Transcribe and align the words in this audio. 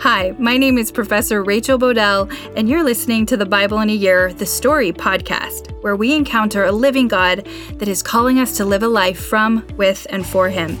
Hi, 0.00 0.34
my 0.38 0.58
name 0.58 0.78
is 0.78 0.92
Professor 0.92 1.42
Rachel 1.42 1.78
Bodell, 1.78 2.30
and 2.56 2.68
you're 2.68 2.84
listening 2.84 3.24
to 3.26 3.36
the 3.36 3.46
Bible 3.46 3.80
in 3.80 3.90
a 3.90 3.94
Year, 3.94 4.32
the 4.32 4.46
Story 4.46 4.92
podcast, 4.92 5.72
where 5.82 5.96
we 5.96 6.14
encounter 6.14 6.64
a 6.64 6.72
living 6.72 7.08
God 7.08 7.46
that 7.74 7.88
is 7.88 8.02
calling 8.02 8.38
us 8.38 8.56
to 8.58 8.64
live 8.64 8.82
a 8.82 8.88
life 8.88 9.18
from, 9.18 9.66
with, 9.76 10.06
and 10.10 10.26
for 10.26 10.50
Him. 10.50 10.78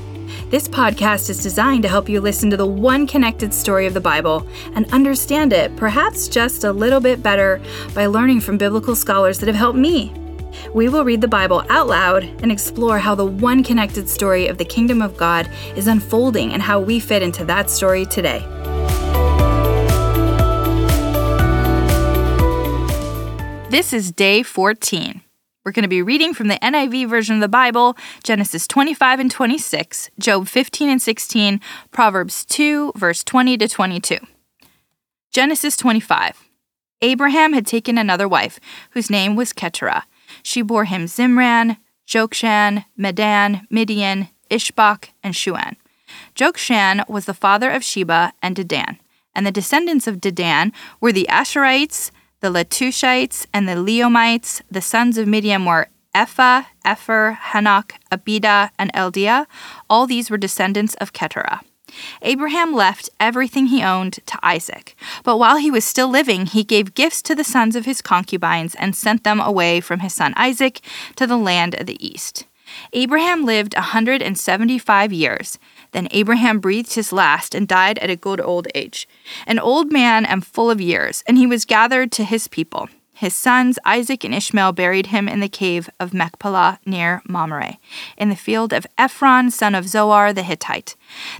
This 0.50 0.68
podcast 0.68 1.30
is 1.30 1.42
designed 1.42 1.82
to 1.82 1.88
help 1.88 2.08
you 2.08 2.20
listen 2.20 2.50
to 2.50 2.56
the 2.56 2.66
one 2.66 3.06
connected 3.06 3.52
story 3.52 3.86
of 3.86 3.94
the 3.94 4.00
Bible 4.00 4.46
and 4.74 4.92
understand 4.92 5.52
it, 5.52 5.74
perhaps 5.74 6.28
just 6.28 6.64
a 6.64 6.72
little 6.72 7.00
bit 7.00 7.22
better, 7.22 7.60
by 7.94 8.06
learning 8.06 8.40
from 8.40 8.58
biblical 8.58 8.94
scholars 8.94 9.38
that 9.38 9.46
have 9.46 9.56
helped 9.56 9.78
me. 9.78 10.12
We 10.72 10.88
will 10.88 11.04
read 11.04 11.20
the 11.20 11.28
Bible 11.28 11.64
out 11.68 11.86
loud 11.86 12.24
and 12.42 12.50
explore 12.50 12.98
how 12.98 13.14
the 13.14 13.26
one 13.26 13.62
connected 13.62 14.08
story 14.08 14.46
of 14.46 14.58
the 14.58 14.64
kingdom 14.64 15.02
of 15.02 15.16
God 15.16 15.48
is 15.76 15.86
unfolding 15.86 16.52
and 16.52 16.62
how 16.62 16.80
we 16.80 17.00
fit 17.00 17.22
into 17.22 17.44
that 17.44 17.70
story 17.70 18.06
today. 18.06 18.44
This 23.70 23.92
is 23.92 24.12
day 24.12 24.42
14. 24.44 25.20
We're 25.64 25.72
going 25.72 25.82
to 25.82 25.88
be 25.88 26.02
reading 26.02 26.34
from 26.34 26.48
the 26.48 26.58
NIV 26.62 27.08
version 27.08 27.36
of 27.36 27.40
the 27.40 27.48
Bible, 27.48 27.96
Genesis 28.22 28.68
25 28.68 29.18
and 29.18 29.30
26, 29.30 30.10
Job 30.18 30.46
15 30.46 30.90
and 30.90 31.02
16, 31.02 31.60
Proverbs 31.90 32.44
2, 32.44 32.92
verse 32.94 33.24
20 33.24 33.56
to 33.58 33.66
22. 33.66 34.18
Genesis 35.32 35.76
25. 35.76 36.48
Abraham 37.02 37.54
had 37.54 37.66
taken 37.66 37.98
another 37.98 38.28
wife, 38.28 38.60
whose 38.90 39.10
name 39.10 39.34
was 39.34 39.52
Keturah. 39.52 40.04
She 40.44 40.62
bore 40.62 40.84
him 40.84 41.06
Zimran, 41.06 41.78
Jokshan, 42.06 42.84
Medan, 42.96 43.66
Midian, 43.70 44.28
Ishbak, 44.50 45.08
and 45.22 45.34
Shuan. 45.34 45.76
Jokshan 46.36 47.08
was 47.08 47.24
the 47.24 47.34
father 47.34 47.70
of 47.70 47.82
Sheba 47.82 48.34
and 48.42 48.54
Dedan, 48.54 48.98
and 49.34 49.46
the 49.46 49.50
descendants 49.50 50.06
of 50.06 50.20
Dedan 50.20 50.72
were 51.00 51.12
the 51.12 51.26
Asherites, 51.30 52.10
the 52.40 52.50
Letushites 52.50 53.46
and 53.54 53.66
the 53.66 53.72
Leumites, 53.72 54.60
the 54.70 54.82
sons 54.82 55.16
of 55.16 55.26
Midian 55.26 55.64
were 55.64 55.88
Ephah, 56.14 56.64
Epher, 56.84 57.36
Hanok, 57.38 57.92
Abida, 58.12 58.70
and 58.78 58.92
Eldiah. 58.92 59.46
All 59.88 60.06
these 60.06 60.30
were 60.30 60.36
descendants 60.36 60.94
of 60.96 61.12
Keturah. 61.14 61.62
Abraham 62.22 62.74
left 62.74 63.10
everything 63.20 63.66
he 63.66 63.82
owned 63.82 64.18
to 64.26 64.38
Isaac, 64.42 64.96
but 65.22 65.38
while 65.38 65.56
he 65.56 65.70
was 65.70 65.84
still 65.84 66.08
living, 66.08 66.46
he 66.46 66.64
gave 66.64 66.94
gifts 66.94 67.22
to 67.22 67.34
the 67.34 67.44
sons 67.44 67.76
of 67.76 67.84
his 67.84 68.00
concubines 68.00 68.74
and 68.74 68.96
sent 68.96 69.24
them 69.24 69.40
away 69.40 69.80
from 69.80 70.00
his 70.00 70.14
son 70.14 70.32
Isaac 70.36 70.80
to 71.16 71.26
the 71.26 71.36
land 71.36 71.74
of 71.74 71.86
the 71.86 72.04
east. 72.04 72.46
Abraham 72.92 73.44
lived 73.44 73.74
a 73.74 73.80
175 73.80 75.12
years. 75.12 75.58
Then 75.92 76.08
Abraham 76.10 76.58
breathed 76.58 76.94
his 76.94 77.12
last 77.12 77.54
and 77.54 77.68
died 77.68 77.98
at 77.98 78.10
a 78.10 78.16
good 78.16 78.40
old 78.40 78.66
age, 78.74 79.06
an 79.46 79.58
old 79.58 79.92
man 79.92 80.24
and 80.24 80.44
full 80.44 80.70
of 80.70 80.80
years, 80.80 81.22
and 81.26 81.38
he 81.38 81.46
was 81.46 81.64
gathered 81.64 82.10
to 82.12 82.24
his 82.24 82.48
people. 82.48 82.88
His 83.24 83.34
sons 83.34 83.78
Isaac 83.86 84.22
and 84.24 84.34
Ishmael 84.34 84.72
buried 84.72 85.06
him 85.06 85.30
in 85.30 85.40
the 85.40 85.48
cave 85.48 85.88
of 85.98 86.12
Machpelah 86.12 86.78
near 86.84 87.22
Mamre, 87.26 87.78
in 88.18 88.28
the 88.28 88.36
field 88.36 88.74
of 88.74 88.86
Ephron, 88.98 89.50
son 89.50 89.74
of 89.74 89.88
Zohar 89.88 90.34
the 90.34 90.42
Hittite, 90.42 90.94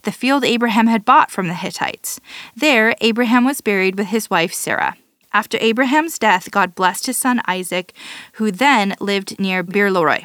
the 0.05 0.11
field 0.11 0.47
Abraham 0.47 0.87
had 0.87 1.05
bought 1.05 1.31
from 1.31 1.47
the 1.47 1.53
Hittites. 1.53 2.21
There, 2.57 2.95
Abraham 3.03 3.45
was 3.45 3.61
buried 3.61 3.99
with 3.99 4.07
his 4.07 4.31
wife 4.31 4.55
Sarah. 4.55 4.97
After 5.35 5.59
Abraham's 5.61 6.19
death, 6.19 6.51
God 6.51 6.75
blessed 6.75 7.05
his 7.05 7.19
son 7.19 7.43
Isaac, 7.47 7.93
who 8.37 8.51
then 8.51 8.95
lived 8.99 9.39
near 9.39 9.63
Beer-lahai. 9.63 10.25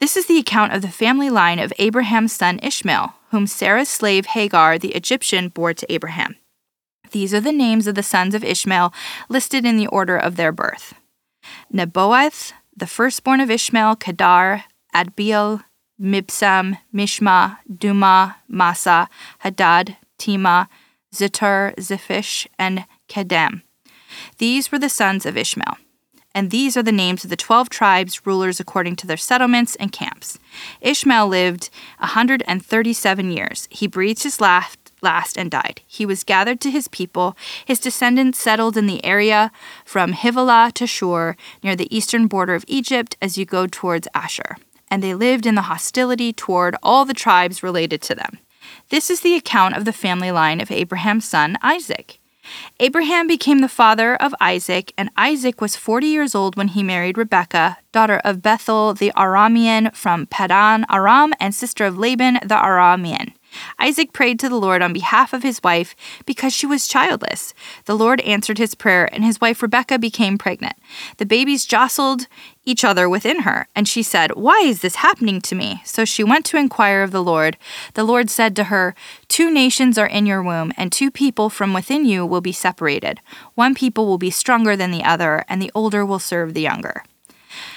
This 0.00 0.16
is 0.16 0.24
the 0.24 0.38
account 0.38 0.72
of 0.72 0.80
the 0.80 0.88
family 0.88 1.28
line 1.28 1.58
of 1.58 1.74
Abraham's 1.78 2.32
son 2.32 2.58
Ishmael, 2.62 3.12
whom 3.32 3.46
Sarah's 3.46 3.90
slave 3.90 4.24
Hagar 4.24 4.78
the 4.78 4.94
Egyptian 4.94 5.50
bore 5.50 5.74
to 5.74 5.92
Abraham. 5.92 6.36
These 7.16 7.32
are 7.32 7.40
the 7.40 7.50
names 7.50 7.86
of 7.86 7.94
the 7.94 8.02
sons 8.02 8.34
of 8.34 8.44
Ishmael 8.44 8.92
listed 9.30 9.64
in 9.64 9.78
the 9.78 9.86
order 9.86 10.18
of 10.18 10.36
their 10.36 10.52
birth 10.52 10.92
Nebaioth, 11.72 12.52
the 12.76 12.86
firstborn 12.86 13.40
of 13.40 13.50
Ishmael, 13.50 13.96
Kedar, 13.96 14.64
Adbeel, 14.94 15.64
Mibsam, 15.98 16.76
Mishma, 16.94 17.56
Dumah, 17.72 18.34
Massa, 18.48 19.08
Hadad, 19.38 19.96
Tema, 20.18 20.68
Zitur, 21.14 21.74
Ziphish, 21.76 22.48
and 22.58 22.84
Kedem. 23.08 23.62
These 24.36 24.70
were 24.70 24.78
the 24.78 24.90
sons 24.90 25.24
of 25.24 25.38
Ishmael 25.38 25.78
and 26.36 26.50
these 26.50 26.76
are 26.76 26.82
the 26.82 26.92
names 26.92 27.24
of 27.24 27.30
the 27.30 27.36
12 27.36 27.70
tribes, 27.70 28.26
rulers 28.26 28.60
according 28.60 28.94
to 28.96 29.06
their 29.06 29.16
settlements 29.16 29.74
and 29.76 29.90
camps. 29.90 30.38
Ishmael 30.82 31.28
lived 31.28 31.70
a 31.98 32.02
137 32.02 33.30
years. 33.30 33.66
He 33.70 33.86
breathed 33.86 34.22
his 34.22 34.38
last, 34.38 34.85
last 35.02 35.36
and 35.36 35.50
died. 35.50 35.82
He 35.86 36.06
was 36.06 36.24
gathered 36.24 36.60
to 36.60 36.70
his 36.70 36.88
people. 36.88 37.36
His 37.64 37.80
descendants 37.80 38.38
settled 38.38 38.76
in 38.76 38.86
the 38.86 39.04
area 39.04 39.52
from 39.84 40.12
Havilah 40.12 40.72
to 40.74 40.86
Shur, 40.86 41.36
near 41.62 41.76
the 41.76 41.94
eastern 41.94 42.26
border 42.26 42.54
of 42.54 42.64
Egypt, 42.66 43.16
as 43.20 43.38
you 43.38 43.44
go 43.44 43.66
towards 43.66 44.08
Asher. 44.14 44.56
And 44.90 45.02
they 45.02 45.14
lived 45.14 45.46
in 45.46 45.54
the 45.54 45.62
hostility 45.62 46.32
toward 46.32 46.76
all 46.82 47.04
the 47.04 47.14
tribes 47.14 47.62
related 47.62 48.02
to 48.02 48.14
them. 48.14 48.38
This 48.88 49.10
is 49.10 49.20
the 49.20 49.34
account 49.34 49.76
of 49.76 49.84
the 49.84 49.92
family 49.92 50.30
line 50.30 50.60
of 50.60 50.70
Abraham's 50.70 51.24
son 51.24 51.56
Isaac. 51.62 52.18
Abraham 52.78 53.26
became 53.26 53.58
the 53.58 53.68
father 53.68 54.14
of 54.16 54.34
Isaac, 54.40 54.92
and 54.96 55.10
Isaac 55.16 55.60
was 55.60 55.76
40 55.76 56.06
years 56.06 56.34
old 56.34 56.56
when 56.56 56.68
he 56.68 56.82
married 56.82 57.18
Rebekah, 57.18 57.78
daughter 57.92 58.20
of 58.24 58.42
Bethuel 58.42 58.94
the 58.94 59.12
Aramean 59.16 59.94
from 59.94 60.26
Paddan 60.26 60.84
Aram, 60.90 61.32
and 61.40 61.54
sister 61.54 61.84
of 61.84 61.98
Laban 61.98 62.34
the 62.42 62.54
Aramean. 62.54 63.32
Isaac 63.78 64.12
prayed 64.12 64.38
to 64.40 64.48
the 64.48 64.56
Lord 64.56 64.82
on 64.82 64.92
behalf 64.92 65.32
of 65.32 65.42
his 65.42 65.62
wife 65.62 65.94
because 66.24 66.52
she 66.52 66.66
was 66.66 66.88
childless. 66.88 67.54
The 67.84 67.96
Lord 67.96 68.20
answered 68.22 68.58
his 68.58 68.74
prayer, 68.74 69.08
and 69.12 69.24
his 69.24 69.40
wife 69.40 69.62
Rebekah 69.62 69.98
became 69.98 70.38
pregnant. 70.38 70.74
The 71.18 71.26
babies 71.26 71.64
jostled 71.64 72.26
each 72.64 72.84
other 72.84 73.08
within 73.08 73.42
her, 73.42 73.68
and 73.74 73.88
she 73.88 74.02
said, 74.02 74.34
Why 74.34 74.60
is 74.64 74.80
this 74.80 74.96
happening 74.96 75.40
to 75.42 75.54
me? 75.54 75.82
So 75.84 76.04
she 76.04 76.24
went 76.24 76.44
to 76.46 76.58
inquire 76.58 77.02
of 77.02 77.12
the 77.12 77.22
Lord. 77.22 77.56
The 77.94 78.04
Lord 78.04 78.28
said 78.28 78.56
to 78.56 78.64
her, 78.64 78.94
Two 79.28 79.50
nations 79.50 79.96
are 79.98 80.06
in 80.06 80.26
your 80.26 80.42
womb, 80.42 80.72
and 80.76 80.90
two 80.90 81.10
people 81.10 81.48
from 81.48 81.72
within 81.72 82.04
you 82.04 82.26
will 82.26 82.40
be 82.40 82.52
separated. 82.52 83.20
One 83.54 83.74
people 83.74 84.06
will 84.06 84.18
be 84.18 84.30
stronger 84.30 84.76
than 84.76 84.90
the 84.90 85.04
other, 85.04 85.44
and 85.48 85.62
the 85.62 85.72
older 85.74 86.04
will 86.04 86.18
serve 86.18 86.54
the 86.54 86.60
younger. 86.60 87.04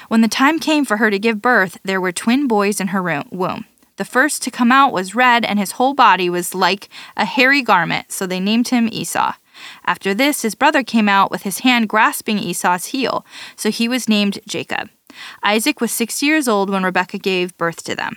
When 0.07 0.21
the 0.21 0.27
time 0.27 0.59
came 0.59 0.85
for 0.85 0.97
her 0.97 1.11
to 1.11 1.19
give 1.19 1.41
birth, 1.41 1.77
there 1.83 2.01
were 2.01 2.11
twin 2.11 2.47
boys 2.47 2.81
in 2.81 2.87
her 2.87 3.23
womb. 3.31 3.65
The 3.99 4.05
first 4.05 4.41
to 4.43 4.49
come 4.49 4.71
out 4.71 4.93
was 4.93 5.13
red, 5.13 5.43
and 5.43 5.59
his 5.59 5.73
whole 5.73 5.93
body 5.93 6.29
was 6.29 6.55
like 6.55 6.87
a 7.17 7.25
hairy 7.25 7.61
garment, 7.61 8.13
so 8.13 8.25
they 8.25 8.39
named 8.39 8.69
him 8.69 8.87
Esau. 8.89 9.33
After 9.83 10.13
this, 10.13 10.41
his 10.41 10.55
brother 10.55 10.83
came 10.83 11.09
out 11.09 11.29
with 11.29 11.43
his 11.43 11.59
hand 11.59 11.89
grasping 11.89 12.39
Esau's 12.39 12.85
heel, 12.95 13.25
so 13.57 13.69
he 13.69 13.89
was 13.89 14.07
named 14.07 14.39
Jacob. 14.47 14.89
Isaac 15.43 15.81
was 15.81 15.91
six 15.91 16.23
years 16.23 16.47
old 16.47 16.69
when 16.69 16.83
Rebekah 16.83 17.17
gave 17.17 17.57
birth 17.57 17.83
to 17.83 17.93
them. 17.93 18.15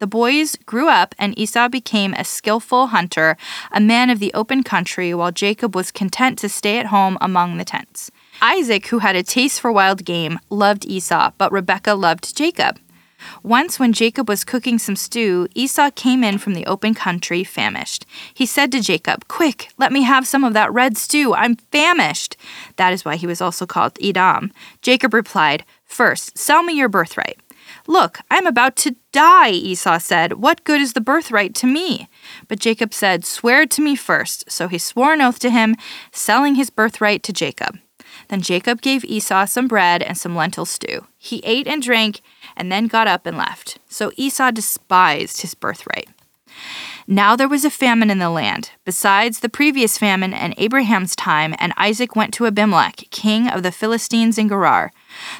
The 0.00 0.08
boys 0.08 0.56
grew 0.66 0.88
up, 0.88 1.14
and 1.16 1.38
Esau 1.38 1.68
became 1.68 2.12
a 2.14 2.24
skillful 2.24 2.88
hunter, 2.88 3.36
a 3.70 3.78
man 3.78 4.10
of 4.10 4.18
the 4.18 4.34
open 4.34 4.64
country, 4.64 5.14
while 5.14 5.30
Jacob 5.30 5.76
was 5.76 5.92
content 5.92 6.40
to 6.40 6.48
stay 6.48 6.78
at 6.78 6.86
home 6.86 7.16
among 7.20 7.56
the 7.56 7.64
tents. 7.64 8.10
Isaac, 8.42 8.88
who 8.88 8.98
had 8.98 9.14
a 9.14 9.22
taste 9.22 9.60
for 9.60 9.70
wild 9.70 10.04
game, 10.04 10.40
loved 10.50 10.84
Esau, 10.86 11.30
but 11.38 11.52
Rebekah 11.52 11.94
loved 11.94 12.36
Jacob. 12.36 12.80
Once, 13.42 13.78
when 13.78 13.92
Jacob 13.92 14.28
was 14.28 14.44
cooking 14.44 14.78
some 14.78 14.96
stew, 14.96 15.46
Esau 15.54 15.90
came 15.90 16.24
in 16.24 16.38
from 16.38 16.54
the 16.54 16.66
open 16.66 16.94
country, 16.94 17.44
famished. 17.44 18.06
He 18.34 18.46
said 18.46 18.72
to 18.72 18.80
Jacob, 18.80 19.28
Quick, 19.28 19.68
let 19.78 19.92
me 19.92 20.02
have 20.02 20.26
some 20.26 20.44
of 20.44 20.52
that 20.54 20.72
red 20.72 20.96
stew. 20.96 21.34
I'm 21.34 21.56
famished. 21.56 22.36
That 22.76 22.92
is 22.92 23.04
why 23.04 23.16
he 23.16 23.26
was 23.26 23.40
also 23.40 23.66
called 23.66 23.98
Edom. 24.02 24.52
Jacob 24.82 25.14
replied, 25.14 25.64
First, 25.84 26.38
sell 26.38 26.62
me 26.62 26.74
your 26.74 26.88
birthright. 26.88 27.38
Look, 27.86 28.20
I'm 28.30 28.46
about 28.46 28.76
to 28.76 28.96
die, 29.12 29.50
Esau 29.50 29.98
said. 29.98 30.34
What 30.34 30.64
good 30.64 30.80
is 30.80 30.92
the 30.92 31.00
birthright 31.00 31.54
to 31.56 31.66
me? 31.66 32.08
But 32.48 32.58
Jacob 32.58 32.94
said, 32.94 33.24
Swear 33.24 33.66
to 33.66 33.82
me 33.82 33.96
first. 33.96 34.50
So 34.50 34.68
he 34.68 34.78
swore 34.78 35.12
an 35.12 35.20
oath 35.20 35.38
to 35.40 35.50
him, 35.50 35.76
selling 36.12 36.54
his 36.54 36.70
birthright 36.70 37.22
to 37.24 37.32
Jacob. 37.32 37.78
Then 38.30 38.42
Jacob 38.42 38.80
gave 38.80 39.04
Esau 39.04 39.44
some 39.46 39.66
bread 39.66 40.04
and 40.04 40.16
some 40.16 40.36
lentil 40.36 40.64
stew. 40.64 41.06
He 41.18 41.42
ate 41.44 41.66
and 41.66 41.82
drank 41.82 42.22
and 42.56 42.70
then 42.70 42.86
got 42.86 43.08
up 43.08 43.26
and 43.26 43.36
left. 43.36 43.78
So 43.88 44.12
Esau 44.16 44.52
despised 44.52 45.42
his 45.42 45.54
birthright. 45.54 46.08
Now 47.08 47.34
there 47.34 47.48
was 47.48 47.64
a 47.64 47.70
famine 47.70 48.08
in 48.08 48.20
the 48.20 48.30
land, 48.30 48.70
besides 48.84 49.40
the 49.40 49.48
previous 49.48 49.98
famine 49.98 50.32
in 50.32 50.54
Abraham's 50.58 51.16
time, 51.16 51.56
and 51.58 51.72
Isaac 51.76 52.14
went 52.14 52.32
to 52.34 52.46
Abimelech, 52.46 52.98
king 53.10 53.48
of 53.48 53.64
the 53.64 53.72
Philistines 53.72 54.38
in 54.38 54.48
Gerar. 54.48 54.92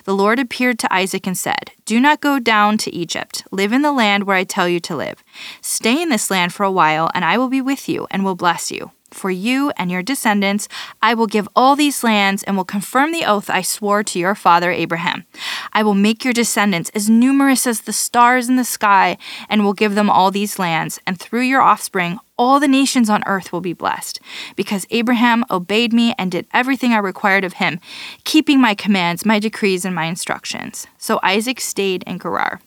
The 0.03 0.15
Lord 0.15 0.41
appeared 0.41 0.81
to 0.81 0.93
Isaac 0.93 1.29
and 1.29 1.39
said, 1.39 1.71
Do 1.85 2.01
not 2.01 2.21
go 2.21 2.41
down 2.41 2.77
to 2.79 2.93
Egypt. 2.93 3.45
Live 3.53 3.73
in 3.73 3.83
the 3.83 3.93
land 3.93 4.25
where 4.25 4.37
I 4.37 4.43
tell 4.43 4.69
you 4.69 4.81
to 4.81 4.97
live. 4.97 5.23
Stay 5.61 6.03
in 6.03 6.09
this 6.09 6.29
land 6.29 6.53
for 6.53 6.65
a 6.65 6.73
while, 6.73 7.09
and 7.15 7.25
I 7.25 7.39
will 7.39 7.49
be 7.49 7.61
with 7.61 7.89
you 7.89 8.09
and 8.11 8.25
will 8.25 8.35
bless 8.35 8.73
you. 8.73 8.91
For 9.11 9.31
you 9.31 9.71
and 9.77 9.91
your 9.91 10.03
descendants, 10.03 10.69
I 11.03 11.15
will 11.15 11.27
give 11.27 11.49
all 11.57 11.77
these 11.77 12.05
lands 12.05 12.43
and 12.43 12.57
will 12.57 12.65
confirm 12.65 13.13
the 13.13 13.25
oath 13.25 13.51
I 13.51 13.63
swore 13.63 14.03
to 14.05 14.19
your 14.19 14.35
father 14.35 14.71
Abraham. 14.71 15.25
I 15.73 15.83
will 15.83 15.95
make 15.95 16.25
your 16.25 16.33
descendants 16.33 16.91
as 16.95 17.11
numerous 17.11 17.67
as 17.67 17.83
the 17.83 17.93
stars 17.93 18.49
in 18.49 18.57
the 18.57 18.65
sky 18.65 19.17
and 19.49 19.65
will 19.65 19.73
give 19.73 19.95
them 19.95 20.11
all 20.11 20.31
these 20.31 20.59
lands, 20.59 21.01
and 21.07 21.19
through 21.19 21.43
your 21.43 21.61
offspring, 21.61 22.19
all 22.39 22.59
the 22.59 22.69
nations 22.69 23.11
on 23.11 23.23
earth 23.27 23.53
will 23.53 23.61
be 23.61 23.75
blessed, 23.75 24.19
because 24.57 24.87
Abraham 24.91 25.45
obeyed 25.51 25.93
me 25.93 26.15
and 26.17 26.33
did 26.33 26.47
everything 26.55 26.93
I 26.93 26.99
required 26.99 27.45
of 27.45 27.55
him, 27.55 27.81
keeping 28.25 28.61
my 28.61 28.75
commands, 28.75 29.27
my 29.27 29.39
decrees, 29.39 29.85
and 29.85 29.95
my 29.95 30.07
instructions. 30.07 30.87
So 30.97 31.21
Isaac 31.23 31.61
stayed 31.61 32.03
in 32.05 32.19
Gerar. 32.19 32.61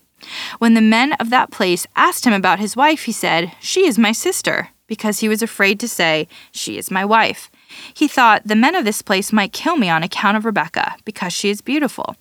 When 0.59 0.73
the 0.73 0.81
men 0.81 1.13
of 1.13 1.29
that 1.31 1.51
place 1.51 1.87
asked 1.95 2.25
him 2.25 2.33
about 2.33 2.59
his 2.59 2.75
wife, 2.75 3.03
he 3.03 3.11
said, 3.11 3.53
She 3.59 3.85
is 3.87 3.97
my 3.97 4.11
sister 4.11 4.69
because 4.93 5.21
he 5.21 5.27
was 5.27 5.41
afraid 5.41 5.79
to 5.79 5.87
say, 5.87 6.27
She 6.51 6.77
is 6.77 6.91
my 6.91 7.03
wife. 7.03 7.49
He 7.95 8.07
thought, 8.07 8.43
The 8.45 8.55
men 8.55 8.75
of 8.75 8.85
this 8.85 9.01
place 9.01 9.33
might 9.33 9.51
kill 9.51 9.75
me 9.75 9.89
on 9.89 10.03
account 10.03 10.37
of 10.37 10.45
Rebekah, 10.45 10.97
because 11.03 11.33
she 11.33 11.49
is 11.49 11.61
beautiful. 11.61 12.15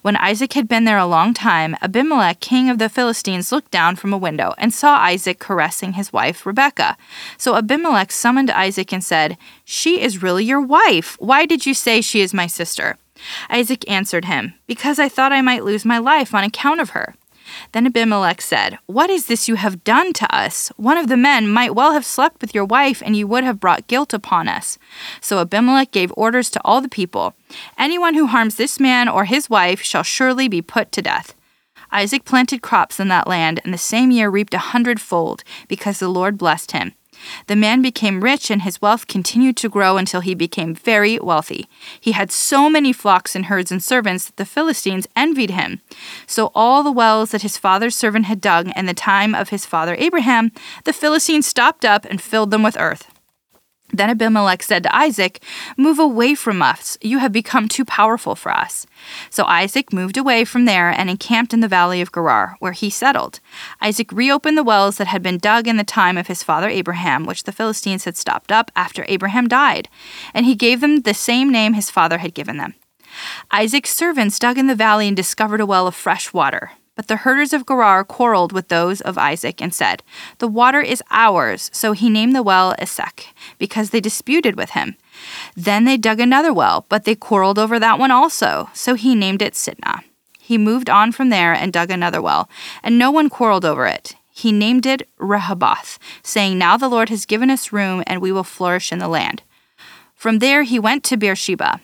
When 0.00 0.16
Isaac 0.16 0.54
had 0.54 0.66
been 0.66 0.86
there 0.86 0.96
a 0.96 1.04
long 1.04 1.34
time, 1.34 1.76
Abimelech, 1.82 2.40
king 2.40 2.70
of 2.70 2.78
the 2.78 2.88
Philistines, 2.88 3.52
looked 3.52 3.70
down 3.70 3.96
from 3.96 4.14
a 4.14 4.24
window 4.26 4.54
and 4.56 4.72
saw 4.72 4.96
Isaac 4.96 5.38
caressing 5.38 5.92
his 5.92 6.10
wife, 6.10 6.46
Rebekah. 6.46 6.96
So 7.36 7.54
Abimelech 7.54 8.10
summoned 8.10 8.50
Isaac 8.50 8.94
and 8.94 9.04
said, 9.04 9.36
She 9.66 10.00
is 10.00 10.22
really 10.22 10.44
your 10.46 10.62
wife. 10.62 11.16
Why 11.20 11.44
did 11.44 11.66
you 11.66 11.74
say 11.74 12.00
she 12.00 12.22
is 12.22 12.32
my 12.32 12.46
sister? 12.46 12.96
Isaac 13.50 13.86
answered 13.90 14.24
him, 14.24 14.54
Because 14.66 14.98
I 14.98 15.10
thought 15.10 15.32
I 15.32 15.42
might 15.42 15.64
lose 15.64 15.84
my 15.84 15.98
life 15.98 16.34
on 16.34 16.44
account 16.44 16.80
of 16.80 16.90
her. 16.90 17.14
Then 17.72 17.86
Abimelech 17.86 18.40
said, 18.40 18.78
What 18.86 19.10
is 19.10 19.26
this 19.26 19.48
you 19.48 19.54
have 19.56 19.84
done 19.84 20.12
to 20.14 20.34
us? 20.34 20.68
One 20.76 20.96
of 20.96 21.08
the 21.08 21.16
men 21.16 21.48
might 21.48 21.74
well 21.74 21.92
have 21.92 22.04
slept 22.04 22.40
with 22.40 22.54
your 22.54 22.64
wife, 22.64 23.02
and 23.04 23.16
you 23.16 23.26
would 23.26 23.44
have 23.44 23.60
brought 23.60 23.86
guilt 23.86 24.12
upon 24.12 24.48
us. 24.48 24.78
So 25.20 25.38
Abimelech 25.40 25.90
gave 25.90 26.12
orders 26.16 26.50
to 26.50 26.60
all 26.64 26.80
the 26.80 26.88
people 26.88 27.34
Anyone 27.78 28.14
who 28.14 28.26
harms 28.26 28.56
this 28.56 28.80
man 28.80 29.08
or 29.08 29.24
his 29.24 29.48
wife 29.48 29.80
shall 29.80 30.02
surely 30.02 30.48
be 30.48 30.60
put 30.60 30.90
to 30.92 31.02
death. 31.02 31.34
Isaac 31.92 32.24
planted 32.24 32.62
crops 32.62 32.98
in 32.98 33.08
that 33.08 33.28
land, 33.28 33.60
and 33.64 33.72
the 33.72 33.78
same 33.78 34.10
year 34.10 34.28
reaped 34.28 34.54
a 34.54 34.58
hundredfold, 34.58 35.44
because 35.68 36.00
the 36.00 36.08
Lord 36.08 36.36
blessed 36.36 36.72
him. 36.72 36.92
The 37.46 37.56
man 37.56 37.82
became 37.82 38.22
rich, 38.22 38.50
and 38.50 38.62
his 38.62 38.80
wealth 38.80 39.06
continued 39.06 39.56
to 39.58 39.68
grow 39.68 39.96
until 39.96 40.20
he 40.20 40.34
became 40.34 40.74
very 40.74 41.18
wealthy. 41.18 41.68
He 42.00 42.12
had 42.12 42.30
so 42.30 42.68
many 42.68 42.92
flocks 42.92 43.34
and 43.34 43.46
herds 43.46 43.72
and 43.72 43.82
servants 43.82 44.26
that 44.26 44.36
the 44.36 44.46
Philistines 44.46 45.06
envied 45.16 45.50
him. 45.50 45.80
So 46.26 46.50
all 46.54 46.82
the 46.82 46.92
wells 46.92 47.30
that 47.30 47.42
his 47.42 47.58
father's 47.58 47.96
servant 47.96 48.26
had 48.26 48.40
dug 48.40 48.70
in 48.76 48.86
the 48.86 48.94
time 48.94 49.34
of 49.34 49.48
his 49.48 49.66
father 49.66 49.96
Abraham, 49.98 50.52
the 50.84 50.92
Philistines 50.92 51.46
stopped 51.46 51.84
up 51.84 52.04
and 52.04 52.20
filled 52.20 52.50
them 52.50 52.62
with 52.62 52.76
earth. 52.78 53.15
Then 53.92 54.10
Abimelech 54.10 54.62
said 54.62 54.82
to 54.82 54.94
Isaac, 54.94 55.42
Move 55.76 55.98
away 55.98 56.34
from 56.34 56.60
us. 56.60 56.98
You 57.00 57.18
have 57.18 57.32
become 57.32 57.68
too 57.68 57.84
powerful 57.84 58.34
for 58.34 58.50
us. 58.50 58.86
So 59.30 59.44
Isaac 59.44 59.92
moved 59.92 60.16
away 60.16 60.44
from 60.44 60.64
there 60.64 60.90
and 60.90 61.08
encamped 61.08 61.54
in 61.54 61.60
the 61.60 61.68
valley 61.68 62.00
of 62.00 62.12
Gerar, 62.12 62.56
where 62.58 62.72
he 62.72 62.90
settled. 62.90 63.40
Isaac 63.80 64.10
reopened 64.10 64.58
the 64.58 64.64
wells 64.64 64.96
that 64.98 65.06
had 65.06 65.22
been 65.22 65.38
dug 65.38 65.68
in 65.68 65.76
the 65.76 65.84
time 65.84 66.18
of 66.18 66.26
his 66.26 66.42
father 66.42 66.68
Abraham, 66.68 67.26
which 67.26 67.44
the 67.44 67.52
Philistines 67.52 68.04
had 68.04 68.16
stopped 68.16 68.50
up 68.50 68.72
after 68.74 69.04
Abraham 69.08 69.46
died, 69.46 69.88
and 70.34 70.46
he 70.46 70.56
gave 70.56 70.80
them 70.80 71.02
the 71.02 71.14
same 71.14 71.50
name 71.50 71.74
his 71.74 71.90
father 71.90 72.18
had 72.18 72.34
given 72.34 72.56
them. 72.56 72.74
Isaac's 73.50 73.94
servants 73.94 74.38
dug 74.38 74.58
in 74.58 74.66
the 74.66 74.74
valley 74.74 75.06
and 75.06 75.16
discovered 75.16 75.60
a 75.60 75.66
well 75.66 75.86
of 75.86 75.94
fresh 75.94 76.32
water. 76.32 76.72
But 76.96 77.08
the 77.08 77.16
herders 77.16 77.52
of 77.52 77.66
Gerar 77.66 78.04
quarreled 78.04 78.52
with 78.52 78.68
those 78.68 79.02
of 79.02 79.18
Isaac 79.18 79.60
and 79.60 79.72
said, 79.72 80.02
The 80.38 80.48
water 80.48 80.80
is 80.80 81.02
ours. 81.10 81.70
So 81.72 81.92
he 81.92 82.08
named 82.08 82.34
the 82.34 82.42
well 82.42 82.74
Esek, 82.78 83.34
because 83.58 83.90
they 83.90 84.00
disputed 84.00 84.56
with 84.56 84.70
him. 84.70 84.96
Then 85.54 85.84
they 85.84 85.98
dug 85.98 86.20
another 86.20 86.52
well, 86.52 86.86
but 86.88 87.04
they 87.04 87.14
quarreled 87.14 87.58
over 87.58 87.78
that 87.78 87.98
one 87.98 88.10
also. 88.10 88.70
So 88.72 88.94
he 88.94 89.14
named 89.14 89.42
it 89.42 89.52
Sitnah. 89.52 90.02
He 90.40 90.56
moved 90.56 90.88
on 90.88 91.12
from 91.12 91.28
there 91.28 91.52
and 91.52 91.72
dug 91.72 91.90
another 91.90 92.22
well, 92.22 92.48
and 92.82 92.98
no 92.98 93.10
one 93.10 93.28
quarreled 93.28 93.64
over 93.64 93.86
it. 93.86 94.16
He 94.30 94.52
named 94.52 94.86
it 94.86 95.08
Rehoboth, 95.18 95.98
saying, 96.22 96.56
Now 96.56 96.76
the 96.76 96.88
Lord 96.88 97.08
has 97.08 97.26
given 97.26 97.50
us 97.50 97.72
room, 97.72 98.02
and 98.06 98.20
we 98.22 98.32
will 98.32 98.44
flourish 98.44 98.92
in 98.92 98.98
the 98.98 99.08
land. 99.08 99.42
From 100.14 100.38
there 100.38 100.62
he 100.62 100.78
went 100.78 101.04
to 101.04 101.16
Beersheba. 101.16 101.80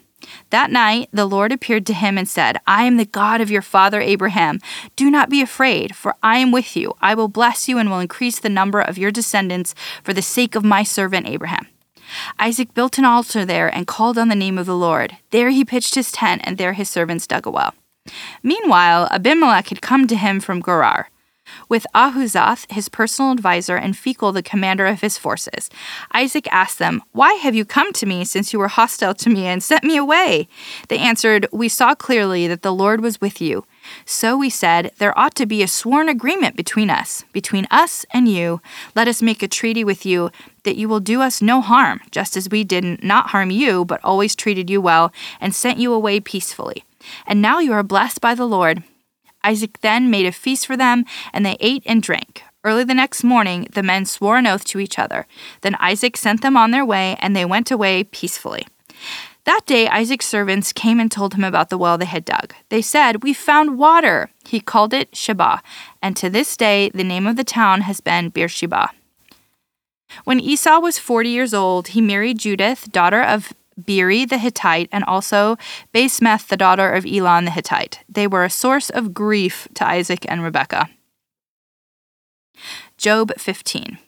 That 0.53 0.71
night 0.71 1.09
the 1.15 1.25
Lord 1.25 1.51
appeared 1.51 1.87
to 1.87 1.95
him 1.95 2.19
and 2.19 2.29
said, 2.29 2.59
I 2.67 2.85
am 2.85 2.99
the 2.99 3.07
God 3.07 3.41
of 3.41 3.51
your 3.51 3.63
father 3.63 4.03
Abraham. 4.03 4.61
Do 4.97 5.11
not 5.11 5.31
be 5.31 5.41
afraid, 5.41 5.97
for 5.97 6.15
I 6.23 6.37
am 6.41 6.53
with 6.53 6.77
you. 6.77 6.93
I 7.01 7.15
will 7.15 7.29
bless 7.29 7.69
you 7.69 7.79
and 7.79 7.89
will 7.89 8.01
increase 8.01 8.39
the 8.39 8.51
number 8.51 8.79
of 8.79 8.99
your 8.99 9.11
descendants 9.11 9.75
for 10.05 10.13
the 10.13 10.21
sake 10.21 10.55
of 10.55 10.63
my 10.63 10.83
servant 10.83 11.27
Abraham. 11.27 11.69
Isaac 12.39 12.75
built 12.75 12.99
an 12.99 13.07
altar 13.07 13.47
there 13.47 13.75
and 13.75 13.87
called 13.87 14.19
on 14.19 14.29
the 14.29 14.35
name 14.35 14.59
of 14.59 14.67
the 14.67 14.77
Lord. 14.77 15.17
There 15.31 15.49
he 15.49 15.65
pitched 15.65 15.95
his 15.95 16.13
tent, 16.13 16.43
and 16.45 16.59
there 16.59 16.75
his 16.75 16.91
servants 16.91 17.27
dug 17.27 17.47
a 17.47 17.51
well. 17.51 17.73
Meanwhile, 18.43 19.09
Abimelech 19.11 19.69
had 19.69 19.81
come 19.81 20.07
to 20.07 20.17
him 20.17 20.39
from 20.39 20.63
Gerar 20.63 21.09
with 21.69 21.87
Ahuzath, 21.95 22.71
his 22.71 22.89
personal 22.89 23.33
adviser, 23.33 23.77
and 23.77 23.95
Phicol, 23.95 24.33
the 24.33 24.43
commander 24.43 24.87
of 24.87 25.01
his 25.01 25.19
forces. 25.19 25.71
Isaac 26.13 26.47
asked 26.53 26.79
them, 26.79 27.03
Why 27.13 27.35
have 27.35 27.55
you 27.55 27.65
come 27.65 27.93
to 27.95 28.07
me 28.07 28.25
since 28.25 28.53
you 28.53 28.59
were 28.59 28.69
hostile 28.69 29.15
to 29.15 29.31
me 29.31 29.47
and 29.47 29.63
sent 29.63 29.85
me 29.85 29.97
away? 29.97 30.49
They 30.89 30.99
answered, 30.99 31.47
We 31.53 31.69
saw 31.69 31.95
clearly 31.95 32.47
that 32.47 32.63
the 32.63 32.73
Lord 32.73 33.01
was 33.01 33.21
with 33.21 33.41
you. 33.41 33.65
So 34.05 34.37
we 34.37 34.51
said, 34.51 34.93
There 34.99 35.19
ought 35.19 35.35
to 35.37 35.47
be 35.47 35.63
a 35.63 35.69
sworn 35.69 36.09
agreement 36.09 36.57
between 36.57 36.91
us, 36.91 37.25
between 37.33 37.67
us 37.71 38.07
and 38.13 38.29
you. 38.29 38.61
Let 38.95 39.09
us 39.09 39.23
make 39.23 39.43
a 39.43 39.49
treaty 39.49 39.85
with 39.85 40.07
you 40.07 40.31
that 40.65 40.77
you 40.77 40.89
will 40.89 41.01
do 41.01 41.21
us 41.21 41.43
no 41.43 41.61
harm, 41.61 42.01
just 42.11 42.37
as 42.37 42.49
we 42.49 42.65
did 42.65 43.03
not 43.03 43.31
harm 43.31 43.51
you, 43.51 43.85
but 43.85 44.01
always 44.05 44.35
treated 44.35 44.71
you 44.71 44.81
well 44.81 45.13
and 45.41 45.55
sent 45.55 45.79
you 45.79 45.93
away 45.93 46.21
peacefully. 46.21 46.85
And 47.27 47.43
now 47.43 47.59
you 47.59 47.73
are 47.73 47.83
blessed 47.83 48.21
by 48.21 48.35
the 48.35 48.47
Lord. 48.47 48.83
Isaac 49.45 49.81
then 49.81 50.11
made 50.11 50.27
a 50.27 50.33
feast 50.33 50.67
for 50.67 50.77
them, 50.77 51.05
and 51.33 51.45
they 51.45 51.57
ate 51.61 51.83
and 51.87 52.03
drank. 52.03 52.43
Early 52.65 52.85
the 52.85 52.95
next 52.95 53.25
morning, 53.25 53.67
the 53.73 53.83
men 53.83 54.05
swore 54.05 54.39
an 54.39 54.47
oath 54.47 54.65
to 54.67 54.79
each 54.79 54.99
other. 54.99 55.27
Then 55.63 55.75
Isaac 55.81 56.17
sent 56.17 56.43
them 56.43 56.57
on 56.57 56.71
their 56.71 56.85
way, 56.85 57.17
and 57.21 57.35
they 57.35 57.45
went 57.45 57.71
away 57.71 58.05
peacefully. 58.05 58.67
That 59.45 59.63
day, 59.67 59.89
Isaac's 59.89 60.29
servants 60.29 60.73
came 60.73 61.01
and 61.01 61.11
told 61.11 61.35
him 61.35 61.43
about 61.43 61.69
the 61.69 61.79
well 61.79 61.99
they 61.99 62.05
had 62.05 62.25
dug. 62.25 62.55
They 62.69 62.81
said, 62.81 63.25
We 63.25 63.33
found 63.33 63.77
water. 63.77 64.31
He 64.47 64.61
called 64.61 64.95
it 64.95 65.17
Sheba, 65.17 65.61
and 66.01 66.17
to 66.17 66.31
this 66.31 66.57
day, 66.57 66.91
the 66.95 67.03
name 67.03 67.27
of 67.27 67.35
the 67.35 67.43
town 67.43 67.81
has 67.81 68.01
been 68.01 68.29
Beersheba. 68.29 68.91
When 70.25 70.39
Esau 70.39 70.79
was 70.79 70.99
40 70.99 71.31
years 71.31 71.55
old, 71.55 71.89
he 71.89 72.01
married 72.01 72.39
Judith, 72.39 72.93
daughter 72.93 73.23
of 73.23 73.53
Beeri 73.83 74.25
the 74.25 74.39
Hittite, 74.39 74.89
and 74.93 75.05
also 75.05 75.57
Basemath, 75.95 76.49
the 76.49 76.57
daughter 76.57 76.91
of 76.91 77.07
Elon 77.07 77.45
the 77.45 77.51
Hittite. 77.51 78.01
They 78.09 78.27
were 78.27 78.45
a 78.45 78.51
source 78.51 78.91
of 78.91 79.15
grief 79.15 79.69
to 79.75 79.87
Isaac 79.87 80.27
and 80.29 80.43
Rebekah. 80.43 80.89
Job 82.97 83.33
15. 83.39 83.99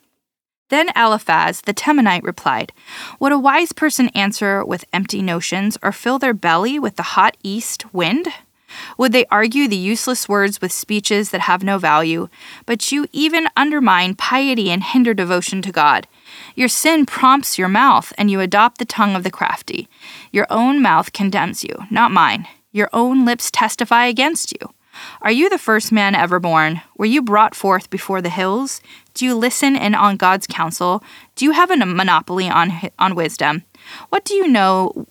Then 0.70 0.88
Eliphaz 0.96 1.62
the 1.62 1.74
Temanite 1.74 2.22
replied, 2.22 2.72
Would 3.20 3.32
a 3.32 3.38
wise 3.38 3.72
person 3.72 4.08
answer 4.10 4.64
with 4.64 4.84
empty 4.92 5.22
notions, 5.22 5.76
or 5.82 5.92
fill 5.92 6.18
their 6.18 6.34
belly 6.34 6.78
with 6.78 6.96
the 6.96 7.14
hot 7.14 7.36
east 7.42 7.92
wind? 7.92 8.28
Would 8.98 9.12
they 9.12 9.26
argue 9.30 9.68
the 9.68 9.76
useless 9.76 10.28
words 10.28 10.60
with 10.60 10.72
speeches 10.72 11.30
that 11.30 11.42
have 11.42 11.62
no 11.62 11.78
value? 11.78 12.28
But 12.66 12.90
you 12.90 13.06
even 13.12 13.46
undermine 13.56 14.14
piety 14.14 14.70
and 14.70 14.82
hinder 14.82 15.14
devotion 15.14 15.62
to 15.62 15.72
God. 15.72 16.08
Your 16.54 16.68
sin 16.68 17.06
prompts 17.06 17.58
your 17.58 17.68
mouth, 17.68 18.12
and 18.16 18.30
you 18.30 18.40
adopt 18.40 18.78
the 18.78 18.84
tongue 18.84 19.14
of 19.14 19.22
the 19.22 19.30
crafty. 19.30 19.88
Your 20.32 20.46
own 20.50 20.80
mouth 20.82 21.12
condemns 21.12 21.64
you, 21.64 21.74
not 21.90 22.10
mine. 22.10 22.46
Your 22.72 22.88
own 22.92 23.24
lips 23.24 23.50
testify 23.50 24.06
against 24.06 24.52
you. 24.52 24.70
Are 25.22 25.32
you 25.32 25.48
the 25.48 25.58
first 25.58 25.92
man 25.92 26.14
ever 26.14 26.38
born? 26.38 26.80
Were 26.96 27.06
you 27.06 27.22
brought 27.22 27.54
forth 27.54 27.90
before 27.90 28.22
the 28.22 28.30
hills? 28.30 28.80
Do 29.14 29.24
you 29.24 29.34
listen 29.34 29.76
in 29.76 29.94
on 29.94 30.16
God's 30.16 30.46
counsel? 30.46 31.02
Do 31.36 31.44
you 31.44 31.52
have 31.52 31.70
a 31.70 31.76
monopoly 31.76 32.48
on, 32.48 32.72
on 32.98 33.14
wisdom? 33.14 33.64
What 34.08 34.24
do 34.24 34.34
you 34.34 34.46
know 34.46 35.06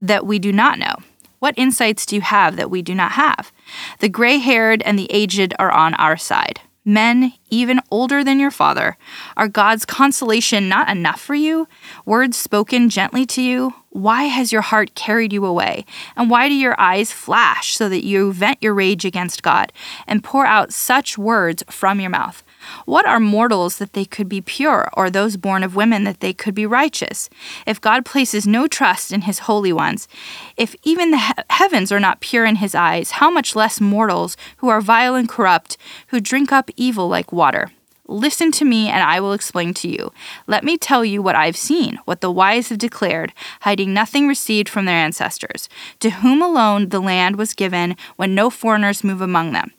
that 0.00 0.26
we 0.26 0.38
do 0.38 0.52
not 0.52 0.78
know? 0.78 0.96
What 1.38 1.54
insights 1.58 2.06
do 2.06 2.14
you 2.14 2.22
have 2.22 2.56
that 2.56 2.70
we 2.70 2.82
do 2.82 2.94
not 2.94 3.12
have? 3.12 3.52
The 3.98 4.08
gray 4.08 4.38
haired 4.38 4.82
and 4.82 4.98
the 4.98 5.10
aged 5.10 5.54
are 5.58 5.72
on 5.72 5.94
our 5.94 6.16
side 6.16 6.60
men 6.84 7.32
even 7.50 7.80
older 7.90 8.24
than 8.24 8.40
your 8.40 8.50
father? 8.50 8.96
Are 9.36 9.48
God's 9.48 9.84
consolation 9.84 10.68
not 10.68 10.88
enough 10.88 11.20
for 11.20 11.34
you? 11.34 11.68
Words 12.04 12.36
spoken 12.36 12.88
gently 12.88 13.26
to 13.26 13.42
you? 13.42 13.74
Why 13.90 14.24
has 14.24 14.52
your 14.52 14.62
heart 14.62 14.94
carried 14.94 15.32
you 15.32 15.44
away? 15.44 15.84
And 16.16 16.30
why 16.30 16.48
do 16.48 16.54
your 16.54 16.78
eyes 16.80 17.12
flash 17.12 17.76
so 17.76 17.88
that 17.88 18.04
you 18.04 18.32
vent 18.32 18.62
your 18.62 18.74
rage 18.74 19.04
against 19.04 19.42
God 19.42 19.72
and 20.06 20.24
pour 20.24 20.46
out 20.46 20.72
such 20.72 21.18
words 21.18 21.62
from 21.68 22.00
your 22.00 22.10
mouth? 22.10 22.42
What 22.84 23.06
are 23.06 23.20
mortals 23.20 23.78
that 23.78 23.92
they 23.92 24.04
could 24.04 24.28
be 24.28 24.40
pure, 24.40 24.90
or 24.94 25.10
those 25.10 25.36
born 25.36 25.62
of 25.62 25.76
women 25.76 26.04
that 26.04 26.20
they 26.20 26.32
could 26.32 26.54
be 26.54 26.66
righteous? 26.66 27.28
If 27.66 27.80
God 27.80 28.04
places 28.04 28.46
no 28.46 28.66
trust 28.66 29.12
in 29.12 29.22
his 29.22 29.40
holy 29.40 29.72
ones, 29.72 30.08
if 30.56 30.74
even 30.82 31.10
the 31.10 31.18
he- 31.18 31.32
heavens 31.50 31.92
are 31.92 32.00
not 32.00 32.20
pure 32.20 32.44
in 32.44 32.56
his 32.56 32.74
eyes, 32.74 33.12
how 33.12 33.30
much 33.30 33.56
less 33.56 33.80
mortals 33.80 34.36
who 34.58 34.68
are 34.68 34.80
vile 34.80 35.14
and 35.14 35.28
corrupt, 35.28 35.76
who 36.08 36.20
drink 36.20 36.52
up 36.52 36.70
evil 36.76 37.08
like 37.08 37.32
water? 37.32 37.70
Listen 38.08 38.50
to 38.52 38.64
me, 38.64 38.88
and 38.88 39.02
I 39.02 39.20
will 39.20 39.32
explain 39.32 39.72
to 39.74 39.88
you. 39.88 40.12
Let 40.46 40.64
me 40.64 40.76
tell 40.76 41.04
you 41.04 41.22
what 41.22 41.36
I've 41.36 41.56
seen, 41.56 41.98
what 42.04 42.20
the 42.20 42.32
wise 42.32 42.68
have 42.68 42.78
declared, 42.78 43.32
hiding 43.60 43.94
nothing 43.94 44.26
received 44.26 44.68
from 44.68 44.84
their 44.84 44.96
ancestors, 44.96 45.68
to 46.00 46.10
whom 46.10 46.42
alone 46.42 46.88
the 46.88 47.00
land 47.00 47.36
was 47.36 47.54
given 47.54 47.96
when 48.16 48.34
no 48.34 48.50
foreigners 48.50 49.04
move 49.04 49.20
among 49.20 49.52
them. 49.52 49.72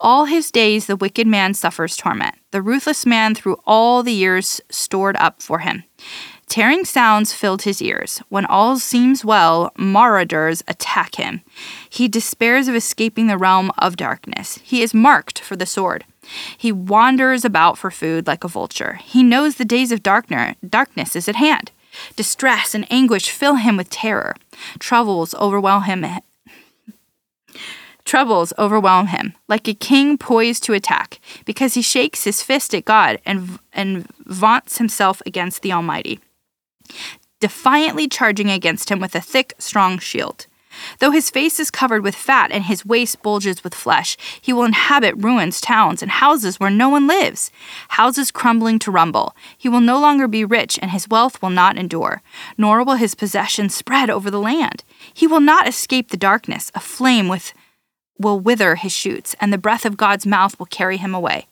All 0.00 0.26
his 0.26 0.50
days 0.50 0.86
the 0.86 0.96
wicked 0.96 1.26
man 1.26 1.54
suffers 1.54 1.96
torment, 1.96 2.34
the 2.50 2.62
ruthless 2.62 3.04
man 3.06 3.34
through 3.34 3.60
all 3.66 4.02
the 4.02 4.12
years 4.12 4.60
stored 4.70 5.16
up 5.16 5.42
for 5.42 5.60
him. 5.60 5.84
Tearing 6.48 6.86
sounds 6.86 7.34
filled 7.34 7.62
his 7.62 7.82
ears. 7.82 8.22
When 8.30 8.46
all 8.46 8.78
seems 8.78 9.22
well, 9.22 9.70
marauders 9.76 10.64
attack 10.66 11.16
him. 11.16 11.42
He 11.90 12.08
despairs 12.08 12.68
of 12.68 12.74
escaping 12.74 13.26
the 13.26 13.36
realm 13.36 13.70
of 13.76 13.96
darkness. 13.96 14.58
He 14.64 14.82
is 14.82 14.94
marked 14.94 15.40
for 15.40 15.56
the 15.56 15.66
sword. 15.66 16.06
He 16.56 16.72
wanders 16.72 17.44
about 17.44 17.76
for 17.76 17.90
food 17.90 18.26
like 18.26 18.44
a 18.44 18.48
vulture. 18.48 18.94
He 19.04 19.22
knows 19.22 19.56
the 19.56 19.64
days 19.64 19.92
of 19.92 20.02
darkness, 20.02 20.56
darkness 20.66 21.14
is 21.14 21.28
at 21.28 21.36
hand. 21.36 21.70
Distress 22.16 22.74
and 22.74 22.90
anguish 22.90 23.30
fill 23.30 23.56
him 23.56 23.76
with 23.76 23.90
terror. 23.90 24.34
Troubles 24.78 25.34
overwhelm 25.34 25.84
him. 25.84 26.04
Troubles 28.08 28.54
overwhelm 28.58 29.08
him, 29.08 29.34
like 29.48 29.68
a 29.68 29.74
king 29.74 30.16
poised 30.16 30.62
to 30.64 30.72
attack, 30.72 31.20
because 31.44 31.74
he 31.74 31.82
shakes 31.82 32.24
his 32.24 32.42
fist 32.42 32.74
at 32.74 32.86
God 32.86 33.20
and, 33.26 33.58
and 33.70 34.08
vaunts 34.24 34.78
himself 34.78 35.20
against 35.26 35.60
the 35.60 35.72
Almighty 35.72 36.18
defiantly 37.40 38.08
charging 38.08 38.50
against 38.50 38.90
him 38.90 39.00
with 39.00 39.14
a 39.14 39.20
thick, 39.20 39.54
strong 39.58 39.98
shield. 39.98 40.46
Though 41.00 41.10
his 41.10 41.30
face 41.30 41.58
is 41.58 41.70
covered 41.70 42.04
with 42.04 42.14
fat 42.14 42.52
and 42.52 42.64
his 42.64 42.86
waist 42.86 43.20
bulges 43.22 43.64
with 43.64 43.74
flesh, 43.74 44.16
he 44.40 44.52
will 44.52 44.64
inhabit 44.64 45.14
ruins, 45.16 45.60
towns, 45.60 46.02
and 46.02 46.10
houses 46.10 46.60
where 46.60 46.70
no 46.70 46.88
one 46.88 47.08
lives, 47.08 47.50
houses 47.88 48.30
crumbling 48.30 48.78
to 48.80 48.90
rumble. 48.90 49.34
He 49.56 49.68
will 49.68 49.80
no 49.80 49.98
longer 49.98 50.28
be 50.28 50.44
rich, 50.44 50.78
and 50.80 50.92
his 50.92 51.08
wealth 51.08 51.42
will 51.42 51.50
not 51.50 51.76
endure, 51.76 52.22
nor 52.56 52.84
will 52.84 52.94
his 52.94 53.16
possessions 53.16 53.74
spread 53.74 54.08
over 54.08 54.30
the 54.30 54.40
land. 54.40 54.84
He 55.12 55.26
will 55.26 55.40
not 55.40 55.66
escape 55.66 56.10
the 56.10 56.16
darkness, 56.16 56.70
aflame 56.74 57.28
with 57.28 57.52
will 58.18 58.40
wither 58.40 58.76
his 58.76 58.92
shoots, 58.92 59.34
and 59.40 59.52
the 59.52 59.58
breath 59.58 59.84
of 59.84 59.96
God's 59.96 60.26
mouth 60.26 60.58
will 60.58 60.66
carry 60.66 60.96
him 60.96 61.14
away. 61.14 61.46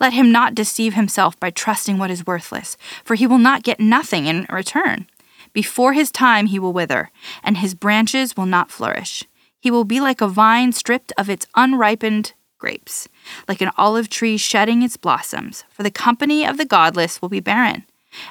Let 0.00 0.12
him 0.12 0.32
not 0.32 0.54
deceive 0.54 0.94
himself 0.94 1.38
by 1.38 1.50
trusting 1.50 1.98
what 1.98 2.10
is 2.10 2.26
worthless, 2.26 2.76
for 3.04 3.14
he 3.14 3.26
will 3.26 3.38
not 3.38 3.62
get 3.62 3.78
nothing 3.80 4.26
in 4.26 4.46
return. 4.50 5.06
Before 5.52 5.92
his 5.92 6.10
time 6.10 6.46
he 6.46 6.58
will 6.58 6.72
wither, 6.72 7.10
and 7.42 7.58
his 7.58 7.74
branches 7.74 8.36
will 8.36 8.46
not 8.46 8.70
flourish. 8.70 9.24
He 9.60 9.70
will 9.70 9.84
be 9.84 10.00
like 10.00 10.20
a 10.20 10.28
vine 10.28 10.72
stripped 10.72 11.12
of 11.18 11.28
its 11.28 11.46
unripened 11.54 12.32
grapes, 12.58 13.08
like 13.48 13.60
an 13.60 13.70
olive 13.76 14.08
tree 14.08 14.36
shedding 14.36 14.82
its 14.82 14.96
blossoms, 14.96 15.64
for 15.70 15.82
the 15.82 15.90
company 15.90 16.46
of 16.46 16.56
the 16.56 16.64
godless 16.64 17.20
will 17.20 17.28
be 17.28 17.40
barren, 17.40 17.84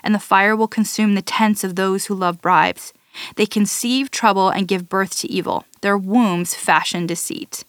and 0.04 0.16
the 0.16 0.20
fire 0.20 0.56
will 0.56 0.68
consume 0.68 1.16
the 1.16 1.22
tents 1.22 1.64
of 1.64 1.76
those 1.76 2.06
who 2.06 2.16
love 2.16 2.42
bribes. 2.42 2.94
They 3.36 3.46
conceive 3.46 4.12
trouble 4.12 4.50
and 4.50 4.68
give 4.68 4.90
birth 4.90 5.18
to 5.20 5.32
evil. 5.32 5.66
Their 5.82 5.98
wombs 5.98 6.54
fashion 6.56 7.08
deceit. 7.08 7.64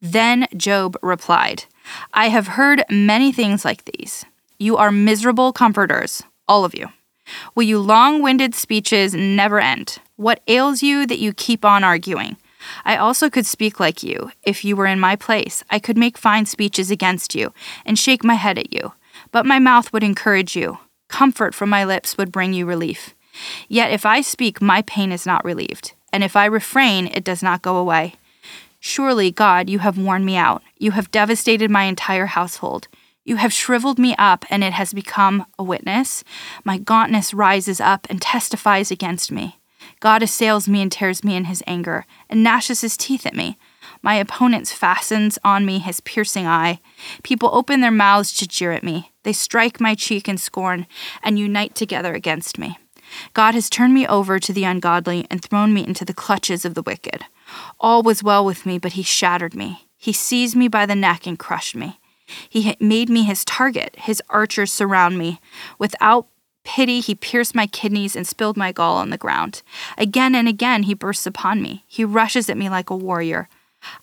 Then 0.00 0.46
Job 0.56 0.96
replied, 1.02 1.64
I 2.12 2.28
have 2.28 2.48
heard 2.48 2.84
many 2.90 3.32
things 3.32 3.64
like 3.64 3.84
these. 3.84 4.24
You 4.58 4.76
are 4.76 4.92
miserable 4.92 5.52
comforters, 5.52 6.22
all 6.48 6.64
of 6.64 6.74
you. 6.74 6.88
Will 7.54 7.64
you 7.64 7.78
long 7.78 8.22
winded 8.22 8.54
speeches 8.54 9.14
never 9.14 9.58
end? 9.60 9.98
What 10.16 10.42
ails 10.46 10.82
you 10.82 11.06
that 11.06 11.18
you 11.18 11.32
keep 11.32 11.64
on 11.64 11.84
arguing? 11.84 12.36
I 12.84 12.96
also 12.96 13.30
could 13.30 13.46
speak 13.46 13.78
like 13.78 14.02
you. 14.02 14.32
If 14.42 14.64
you 14.64 14.76
were 14.76 14.86
in 14.86 15.00
my 15.00 15.16
place, 15.16 15.62
I 15.70 15.78
could 15.78 15.96
make 15.96 16.18
fine 16.18 16.46
speeches 16.46 16.90
against 16.90 17.34
you 17.34 17.52
and 17.84 17.98
shake 17.98 18.24
my 18.24 18.34
head 18.34 18.58
at 18.58 18.72
you. 18.72 18.92
But 19.30 19.46
my 19.46 19.58
mouth 19.58 19.92
would 19.92 20.02
encourage 20.02 20.56
you. 20.56 20.78
Comfort 21.08 21.54
from 21.54 21.68
my 21.68 21.84
lips 21.84 22.16
would 22.16 22.32
bring 22.32 22.52
you 22.52 22.66
relief. 22.66 23.14
Yet 23.68 23.92
if 23.92 24.04
I 24.06 24.20
speak, 24.20 24.60
my 24.60 24.82
pain 24.82 25.12
is 25.12 25.26
not 25.26 25.44
relieved. 25.44 25.92
And 26.12 26.24
if 26.24 26.36
I 26.36 26.46
refrain, 26.46 27.06
it 27.08 27.24
does 27.24 27.42
not 27.42 27.62
go 27.62 27.76
away. 27.76 28.14
Surely, 28.88 29.32
God, 29.32 29.68
you 29.68 29.80
have 29.80 29.98
worn 29.98 30.24
me 30.24 30.36
out. 30.36 30.62
You 30.78 30.92
have 30.92 31.10
devastated 31.10 31.72
my 31.72 31.82
entire 31.82 32.26
household. 32.26 32.86
You 33.24 33.34
have 33.34 33.52
shriveled 33.52 33.98
me 33.98 34.14
up, 34.16 34.44
and 34.48 34.62
it 34.62 34.74
has 34.74 34.94
become 34.94 35.44
a 35.58 35.64
witness. 35.64 36.22
My 36.62 36.78
gauntness 36.78 37.34
rises 37.34 37.80
up 37.80 38.06
and 38.08 38.22
testifies 38.22 38.92
against 38.92 39.32
me. 39.32 39.58
God 39.98 40.22
assails 40.22 40.68
me 40.68 40.82
and 40.82 40.92
tears 40.92 41.24
me 41.24 41.34
in 41.34 41.46
his 41.46 41.64
anger, 41.66 42.06
and 42.30 42.44
gnashes 42.44 42.82
his 42.82 42.96
teeth 42.96 43.26
at 43.26 43.34
me. 43.34 43.58
My 44.02 44.14
opponent 44.14 44.68
fastens 44.68 45.36
on 45.42 45.66
me 45.66 45.80
his 45.80 45.98
piercing 45.98 46.46
eye. 46.46 46.78
People 47.24 47.50
open 47.52 47.80
their 47.80 47.90
mouths 47.90 48.36
to 48.36 48.46
jeer 48.46 48.70
at 48.70 48.84
me. 48.84 49.10
They 49.24 49.32
strike 49.32 49.80
my 49.80 49.96
cheek 49.96 50.28
in 50.28 50.38
scorn 50.38 50.86
and 51.24 51.40
unite 51.40 51.74
together 51.74 52.14
against 52.14 52.56
me. 52.56 52.78
God 53.34 53.54
has 53.54 53.68
turned 53.68 53.94
me 53.94 54.06
over 54.06 54.38
to 54.38 54.52
the 54.52 54.64
ungodly 54.64 55.26
and 55.28 55.42
thrown 55.42 55.74
me 55.74 55.84
into 55.84 56.04
the 56.04 56.14
clutches 56.14 56.64
of 56.64 56.74
the 56.74 56.82
wicked. 56.82 57.24
All 57.78 58.02
was 58.02 58.22
well 58.22 58.44
with 58.44 58.66
me, 58.66 58.78
but 58.78 58.92
he 58.92 59.02
shattered 59.02 59.54
me. 59.54 59.88
He 59.96 60.12
seized 60.12 60.56
me 60.56 60.68
by 60.68 60.86
the 60.86 60.94
neck 60.94 61.26
and 61.26 61.38
crushed 61.38 61.76
me. 61.76 61.98
He 62.48 62.76
made 62.80 63.08
me 63.08 63.24
his 63.24 63.44
target. 63.44 63.94
His 63.98 64.22
archers 64.28 64.72
surround 64.72 65.18
me. 65.18 65.40
Without 65.78 66.26
pity, 66.64 67.00
he 67.00 67.14
pierced 67.14 67.54
my 67.54 67.66
kidneys 67.66 68.16
and 68.16 68.26
spilled 68.26 68.56
my 68.56 68.72
gall 68.72 68.96
on 68.96 69.10
the 69.10 69.18
ground. 69.18 69.62
Again 69.96 70.34
and 70.34 70.48
again, 70.48 70.84
he 70.84 70.94
bursts 70.94 71.26
upon 71.26 71.62
me. 71.62 71.84
He 71.86 72.04
rushes 72.04 72.50
at 72.50 72.58
me 72.58 72.68
like 72.68 72.90
a 72.90 72.96
warrior. 72.96 73.48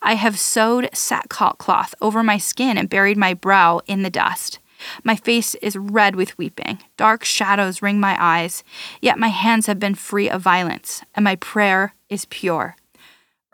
I 0.00 0.14
have 0.14 0.38
sewed 0.38 0.88
sackcloth 0.94 1.58
cloth 1.58 1.94
over 2.00 2.22
my 2.22 2.38
skin 2.38 2.78
and 2.78 2.88
buried 2.88 3.18
my 3.18 3.34
brow 3.34 3.80
in 3.86 4.02
the 4.02 4.10
dust. 4.10 4.58
My 5.02 5.16
face 5.16 5.54
is 5.56 5.76
red 5.76 6.16
with 6.16 6.36
weeping. 6.38 6.78
Dark 6.96 7.24
shadows 7.24 7.82
ring 7.82 8.00
my 8.00 8.16
eyes. 8.18 8.64
Yet 9.00 9.18
my 9.18 9.28
hands 9.28 9.66
have 9.66 9.78
been 9.78 9.94
free 9.94 10.28
of 10.28 10.42
violence, 10.42 11.02
and 11.14 11.24
my 11.24 11.36
prayer 11.36 11.94
is 12.08 12.24
pure. 12.26 12.76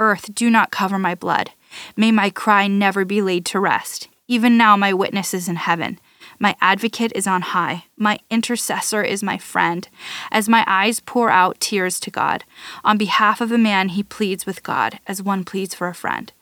Earth, 0.01 0.35
do 0.35 0.51
not 0.51 0.73
cover 0.73 0.99
my 0.99 1.15
blood. 1.15 1.53
May 1.97 2.11
my 2.11 2.31
cry 2.31 2.67
never 2.67 3.05
be 3.05 3.23
laid 3.23 3.45
to 3.47 3.61
rest. 3.61 4.09
Even 4.27 4.57
now, 4.57 4.77
my 4.77 4.93
witness 4.93 5.35
is 5.35 5.49
in 5.49 5.57
heaven. 5.57 6.01
My 6.39 6.57
advocate 6.61 7.13
is 7.15 7.27
on 7.27 7.43
high. 7.43 7.85
My 7.97 8.19
intercessor 8.31 9.03
is 9.03 9.23
my 9.23 9.37
friend. 9.39 9.89
As 10.33 10.49
my 10.49 10.65
eyes 10.67 11.01
pour 11.01 11.31
out 11.31 11.61
tears 11.61 12.01
to 12.01 12.11
God, 12.11 12.45
on 12.83 12.97
behalf 12.97 13.41
of 13.41 13.53
a 13.53 13.59
man, 13.59 13.91
he 13.91 14.03
pleads 14.03 14.47
with 14.47 14.63
God 14.63 14.99
as 15.07 15.23
one 15.23 15.45
pleads 15.45 15.75
for 15.75 15.89
a 15.89 15.95
friend. 15.95 16.33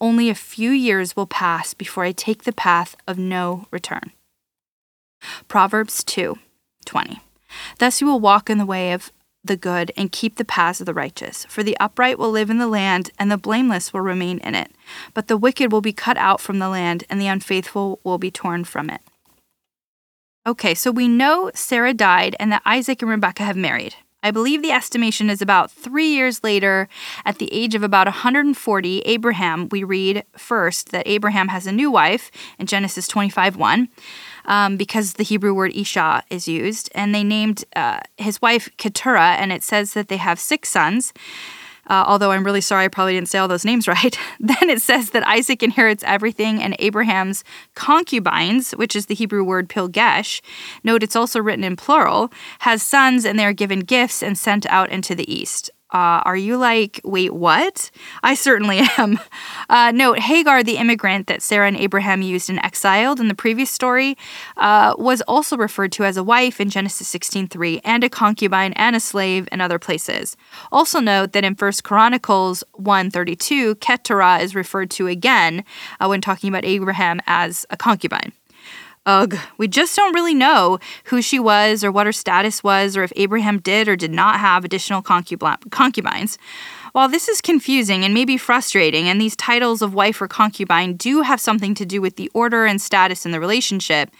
Only 0.00 0.28
a 0.28 0.34
few 0.34 0.70
years 0.70 1.16
will 1.16 1.26
pass 1.26 1.72
before 1.72 2.04
I 2.04 2.12
take 2.12 2.44
the 2.44 2.52
path 2.52 2.96
of 3.08 3.18
no 3.18 3.66
return. 3.70 4.12
Proverbs 5.48 6.04
2 6.04 6.38
20. 6.84 7.20
Thus 7.78 8.00
you 8.00 8.06
will 8.06 8.20
walk 8.20 8.50
in 8.50 8.58
the 8.58 8.66
way 8.66 8.92
of 8.92 9.10
the 9.46 9.56
good 9.56 9.92
and 9.96 10.12
keep 10.12 10.36
the 10.36 10.44
paths 10.44 10.80
of 10.80 10.86
the 10.86 10.94
righteous. 10.94 11.44
For 11.46 11.62
the 11.62 11.76
upright 11.78 12.18
will 12.18 12.30
live 12.30 12.50
in 12.50 12.58
the 12.58 12.66
land, 12.66 13.10
and 13.18 13.30
the 13.30 13.36
blameless 13.36 13.92
will 13.92 14.00
remain 14.00 14.38
in 14.38 14.54
it. 14.54 14.72
But 15.14 15.28
the 15.28 15.36
wicked 15.36 15.72
will 15.72 15.80
be 15.80 15.92
cut 15.92 16.16
out 16.16 16.40
from 16.40 16.58
the 16.58 16.68
land, 16.68 17.04
and 17.08 17.20
the 17.20 17.26
unfaithful 17.26 18.00
will 18.04 18.18
be 18.18 18.30
torn 18.30 18.64
from 18.64 18.90
it. 18.90 19.00
Okay, 20.46 20.74
so 20.74 20.92
we 20.92 21.08
know 21.08 21.50
Sarah 21.54 21.94
died 21.94 22.36
and 22.38 22.52
that 22.52 22.62
Isaac 22.64 23.02
and 23.02 23.10
Rebekah 23.10 23.42
have 23.42 23.56
married. 23.56 23.96
I 24.22 24.30
believe 24.30 24.62
the 24.62 24.72
estimation 24.72 25.30
is 25.30 25.42
about 25.42 25.70
three 25.70 26.08
years 26.08 26.42
later, 26.42 26.88
at 27.24 27.38
the 27.38 27.52
age 27.52 27.74
of 27.74 27.82
about 27.82 28.06
140, 28.06 28.98
Abraham, 29.00 29.68
we 29.70 29.84
read 29.84 30.24
first 30.36 30.90
that 30.90 31.06
Abraham 31.06 31.48
has 31.48 31.66
a 31.66 31.72
new 31.72 31.90
wife 31.90 32.30
in 32.58 32.66
Genesis 32.66 33.06
25 33.06 33.56
1 33.56 33.88
um, 34.46 34.76
because 34.76 35.14
the 35.14 35.24
Hebrew 35.24 35.52
word 35.52 35.74
Isha 35.74 36.24
is 36.30 36.48
used. 36.48 36.90
And 36.94 37.14
they 37.14 37.24
named 37.24 37.64
uh, 37.74 38.00
his 38.16 38.40
wife 38.40 38.68
Keturah, 38.76 39.36
and 39.36 39.52
it 39.52 39.62
says 39.62 39.92
that 39.92 40.08
they 40.08 40.16
have 40.16 40.40
six 40.40 40.68
sons. 40.68 41.12
Uh, 41.88 42.04
although 42.06 42.32
I'm 42.32 42.44
really 42.44 42.60
sorry, 42.60 42.86
I 42.86 42.88
probably 42.88 43.14
didn't 43.14 43.28
say 43.28 43.38
all 43.38 43.46
those 43.46 43.64
names 43.64 43.86
right. 43.88 44.18
then 44.40 44.70
it 44.70 44.82
says 44.82 45.10
that 45.10 45.26
Isaac 45.26 45.62
inherits 45.62 46.02
everything, 46.04 46.62
and 46.62 46.74
Abraham's 46.78 47.44
concubines, 47.74 48.72
which 48.72 48.96
is 48.96 49.06
the 49.06 49.14
Hebrew 49.14 49.44
word 49.44 49.68
pilgesh, 49.68 50.40
note 50.82 51.02
it's 51.02 51.16
also 51.16 51.40
written 51.40 51.64
in 51.64 51.76
plural, 51.76 52.32
has 52.60 52.82
sons, 52.82 53.24
and 53.24 53.38
they 53.38 53.44
are 53.44 53.52
given 53.52 53.80
gifts 53.80 54.22
and 54.22 54.36
sent 54.36 54.66
out 54.66 54.90
into 54.90 55.14
the 55.14 55.32
east. 55.32 55.70
Uh, 55.96 56.20
are 56.26 56.36
you 56.36 56.58
like, 56.58 57.00
wait, 57.04 57.32
what? 57.32 57.90
I 58.22 58.34
certainly 58.34 58.80
am. 58.98 59.18
Uh, 59.70 59.92
note 59.92 60.18
Hagar, 60.18 60.62
the 60.62 60.76
immigrant 60.76 61.26
that 61.26 61.40
Sarah 61.40 61.68
and 61.68 61.76
Abraham 61.78 62.20
used 62.20 62.50
and 62.50 62.62
exiled 62.62 63.18
in 63.18 63.28
the 63.28 63.34
previous 63.34 63.70
story, 63.70 64.18
uh, 64.58 64.94
was 64.98 65.22
also 65.22 65.56
referred 65.56 65.92
to 65.92 66.04
as 66.04 66.18
a 66.18 66.22
wife 66.22 66.60
in 66.60 66.68
Genesis 66.68 67.08
16:3 67.08 67.80
and 67.82 68.04
a 68.04 68.10
concubine 68.10 68.74
and 68.74 68.94
a 68.94 69.00
slave 69.00 69.48
in 69.50 69.62
other 69.62 69.78
places. 69.78 70.36
Also 70.70 71.00
note 71.00 71.32
that 71.32 71.44
in 71.44 71.54
1 71.54 71.82
Chronicles 71.82 72.62
1:32, 72.74 73.76
Keturah 73.76 74.40
is 74.40 74.54
referred 74.54 74.90
to 74.90 75.06
again 75.06 75.64
uh, 75.98 76.08
when 76.08 76.20
talking 76.20 76.50
about 76.50 76.66
Abraham 76.66 77.22
as 77.26 77.64
a 77.70 77.76
concubine. 77.78 78.32
Ugh, 79.06 79.36
we 79.56 79.68
just 79.68 79.94
don't 79.94 80.12
really 80.14 80.34
know 80.34 80.80
who 81.04 81.22
she 81.22 81.38
was 81.38 81.84
or 81.84 81.92
what 81.92 82.06
her 82.06 82.12
status 82.12 82.64
was 82.64 82.96
or 82.96 83.04
if 83.04 83.12
Abraham 83.14 83.60
did 83.60 83.86
or 83.86 83.94
did 83.94 84.10
not 84.10 84.40
have 84.40 84.64
additional 84.64 85.00
concubines. 85.00 86.38
While 86.90 87.08
this 87.08 87.28
is 87.28 87.40
confusing 87.40 88.04
and 88.04 88.12
maybe 88.12 88.36
frustrating, 88.36 89.06
and 89.06 89.20
these 89.20 89.36
titles 89.36 89.80
of 89.80 89.94
wife 89.94 90.20
or 90.20 90.26
concubine 90.26 90.96
do 90.96 91.22
have 91.22 91.40
something 91.40 91.72
to 91.74 91.86
do 91.86 92.00
with 92.00 92.16
the 92.16 92.30
order 92.34 92.64
and 92.66 92.80
status 92.80 93.24
in 93.24 93.30
the 93.30 93.38
relationship, 93.38 94.10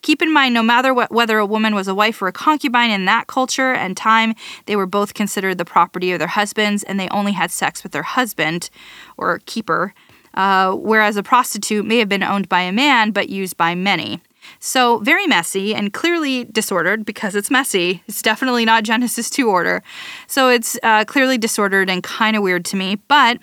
keep 0.00 0.22
in 0.22 0.32
mind 0.32 0.54
no 0.54 0.62
matter 0.62 0.92
what, 0.92 1.12
whether 1.12 1.38
a 1.38 1.46
woman 1.46 1.74
was 1.74 1.86
a 1.86 1.94
wife 1.94 2.20
or 2.20 2.26
a 2.26 2.32
concubine 2.32 2.90
in 2.90 3.04
that 3.04 3.28
culture 3.28 3.72
and 3.72 3.96
time, 3.96 4.34
they 4.66 4.74
were 4.74 4.86
both 4.86 5.14
considered 5.14 5.58
the 5.58 5.64
property 5.64 6.10
of 6.10 6.18
their 6.18 6.26
husbands 6.26 6.82
and 6.82 6.98
they 6.98 7.08
only 7.10 7.32
had 7.32 7.52
sex 7.52 7.84
with 7.84 7.92
their 7.92 8.02
husband 8.02 8.70
or 9.16 9.40
keeper. 9.46 9.94
Uh, 10.34 10.72
whereas 10.72 11.16
a 11.18 11.22
prostitute 11.22 11.84
may 11.84 11.98
have 11.98 12.08
been 12.08 12.22
owned 12.22 12.48
by 12.48 12.62
a 12.62 12.72
man 12.72 13.10
but 13.10 13.28
used 13.28 13.56
by 13.56 13.74
many. 13.74 14.20
So, 14.58 14.98
very 14.98 15.26
messy 15.26 15.74
and 15.74 15.92
clearly 15.92 16.44
disordered 16.44 17.04
because 17.04 17.34
it's 17.34 17.50
messy. 17.50 18.02
It's 18.06 18.22
definitely 18.22 18.64
not 18.64 18.84
Genesis 18.84 19.30
2 19.30 19.48
order. 19.48 19.82
So, 20.26 20.48
it's 20.48 20.78
uh, 20.82 21.04
clearly 21.04 21.38
disordered 21.38 21.90
and 21.90 22.02
kind 22.02 22.36
of 22.36 22.42
weird 22.42 22.64
to 22.66 22.76
me. 22.76 22.96
But 23.08 23.38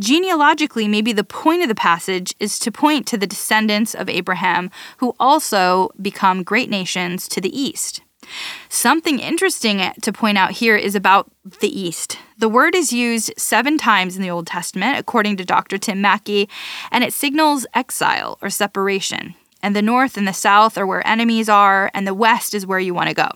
genealogically, 0.00 0.88
maybe 0.88 1.12
the 1.12 1.24
point 1.24 1.62
of 1.62 1.68
the 1.68 1.74
passage 1.74 2.34
is 2.40 2.58
to 2.60 2.72
point 2.72 3.06
to 3.08 3.18
the 3.18 3.26
descendants 3.26 3.94
of 3.94 4.08
Abraham 4.08 4.70
who 4.98 5.14
also 5.20 5.90
become 6.00 6.42
great 6.42 6.70
nations 6.70 7.28
to 7.28 7.40
the 7.40 7.56
east. 7.58 8.02
Something 8.68 9.18
interesting 9.18 9.80
to 10.00 10.12
point 10.12 10.38
out 10.38 10.52
here 10.52 10.76
is 10.76 10.94
about 10.94 11.30
the 11.60 11.80
East. 11.80 12.18
The 12.38 12.48
word 12.48 12.74
is 12.74 12.92
used 12.92 13.32
seven 13.36 13.78
times 13.78 14.16
in 14.16 14.22
the 14.22 14.30
Old 14.30 14.46
Testament, 14.46 14.98
according 14.98 15.36
to 15.38 15.44
Dr. 15.44 15.78
Tim 15.78 16.00
Mackie, 16.00 16.48
and 16.90 17.02
it 17.04 17.12
signals 17.12 17.66
exile 17.74 18.38
or 18.40 18.48
separation 18.50 19.34
and 19.62 19.74
the 19.76 19.82
north 19.82 20.16
and 20.16 20.26
the 20.26 20.32
south 20.32 20.76
are 20.76 20.86
where 20.86 21.06
enemies 21.06 21.48
are, 21.48 21.90
and 21.94 22.06
the 22.06 22.14
west 22.14 22.54
is 22.54 22.66
where 22.66 22.80
you 22.80 22.94
want 22.94 23.08
to 23.08 23.14
go. 23.14 23.28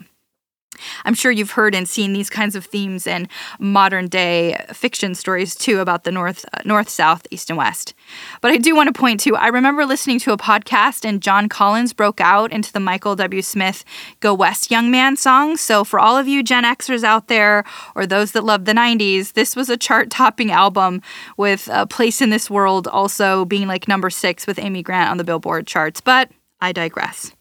I'm 1.04 1.14
sure 1.14 1.30
you've 1.30 1.52
heard 1.52 1.74
and 1.74 1.88
seen 1.88 2.12
these 2.12 2.30
kinds 2.30 2.56
of 2.56 2.64
themes 2.64 3.06
in 3.06 3.28
modern 3.58 4.08
day 4.08 4.64
fiction 4.72 5.14
stories 5.14 5.54
too 5.54 5.80
about 5.80 6.04
the 6.04 6.12
north, 6.12 6.44
uh, 6.52 6.60
north, 6.64 6.88
south, 6.88 7.26
east, 7.30 7.50
and 7.50 7.56
west. 7.56 7.94
But 8.40 8.50
I 8.50 8.56
do 8.56 8.74
want 8.74 8.88
to 8.88 8.98
point 8.98 9.20
to 9.20 9.36
I 9.36 9.48
remember 9.48 9.84
listening 9.84 10.18
to 10.20 10.32
a 10.32 10.36
podcast 10.36 11.04
and 11.04 11.22
Jon 11.22 11.48
Collins 11.48 11.92
broke 11.92 12.20
out 12.20 12.52
into 12.52 12.72
the 12.72 12.80
Michael 12.80 13.16
W. 13.16 13.42
Smith 13.42 13.84
Go 14.20 14.34
West 14.34 14.70
Young 14.70 14.90
Man 14.90 15.16
song. 15.16 15.56
So 15.56 15.84
for 15.84 15.98
all 15.98 16.16
of 16.16 16.28
you 16.28 16.42
Gen 16.42 16.64
Xers 16.64 17.04
out 17.04 17.28
there 17.28 17.64
or 17.94 18.06
those 18.06 18.32
that 18.32 18.44
love 18.44 18.64
the 18.64 18.72
90s, 18.72 19.32
this 19.32 19.56
was 19.56 19.68
a 19.68 19.76
chart 19.76 20.10
topping 20.10 20.50
album 20.50 21.02
with 21.36 21.68
a 21.72 21.86
place 21.86 22.20
in 22.20 22.30
this 22.30 22.50
world 22.50 22.86
also 22.88 23.44
being 23.44 23.66
like 23.66 23.88
number 23.88 24.10
six 24.10 24.46
with 24.46 24.58
Amy 24.58 24.82
Grant 24.82 25.10
on 25.10 25.18
the 25.18 25.24
Billboard 25.24 25.66
charts. 25.66 26.00
But 26.00 26.30
I 26.58 26.72
digress. 26.72 27.32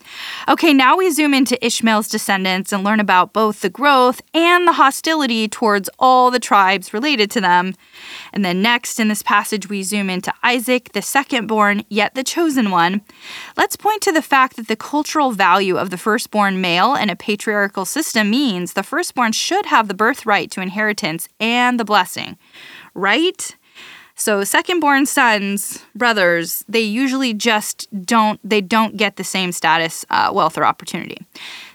Okay, 0.50 0.74
now 0.74 0.98
we 0.98 1.10
zoom 1.10 1.34
into 1.34 1.64
Ishmael's 1.66 2.10
descendants 2.10 2.74
and 2.74 2.84
learn 2.84 3.00
about 3.00 3.32
both 3.32 3.62
the 3.62 3.70
growth 3.70 4.22
and 4.34 4.68
the 4.68 4.74
hostility 4.74 5.48
towards 5.48 5.90
all 6.00 6.32
the 6.32 6.40
tribes 6.40 6.94
related 6.94 7.32
to 7.32 7.42
them. 7.42 7.76
And 8.34 8.44
then 8.44 8.62
next 8.62 9.00
in 9.00 9.08
this 9.08 9.24
passage, 9.24 9.70
we 9.70 9.84
zoom 9.84 10.10
into 10.10 10.34
Isaac, 10.44 10.92
the 10.92 11.02
second 11.02 11.48
born, 11.48 11.84
yet 11.88 12.14
the 12.14 12.26
chosen 12.26 12.72
one. 12.72 13.04
Let's 13.56 13.78
point 13.78 14.02
to 14.02 14.12
the 14.12 14.22
fact 14.22 14.58
that 14.58 14.68
the 14.68 14.76
cultural 14.76 15.32
value 15.32 15.78
of 15.78 15.92
the 15.92 15.98
firstborn 15.98 16.60
male 16.60 16.94
in 16.94 17.10
a 17.10 17.16
patriarchal 17.16 17.86
system 17.86 18.30
means 18.30 18.74
the 18.74 18.84
firstborn 18.84 19.32
should 19.32 19.68
have 19.68 19.88
the 19.88 19.94
birthright 19.94 20.52
to 20.52 20.62
inheritance 20.62 21.30
and 21.40 21.80
the 21.80 21.86
blessing, 21.86 22.38
right? 22.94 23.56
So 24.16 24.44
second-born 24.46 25.06
sons, 25.06 25.84
brothers, 25.94 26.64
they 26.70 26.82
usually 26.82 27.34
just 27.34 27.88
don't 28.06 28.40
they 28.44 28.62
don't 28.62 28.96
get 28.96 29.18
the 29.18 29.24
same 29.24 29.52
status, 29.52 30.06
uh, 30.10 30.32
wealth, 30.34 30.58
or 30.58 30.64
opportunity. 30.64 31.18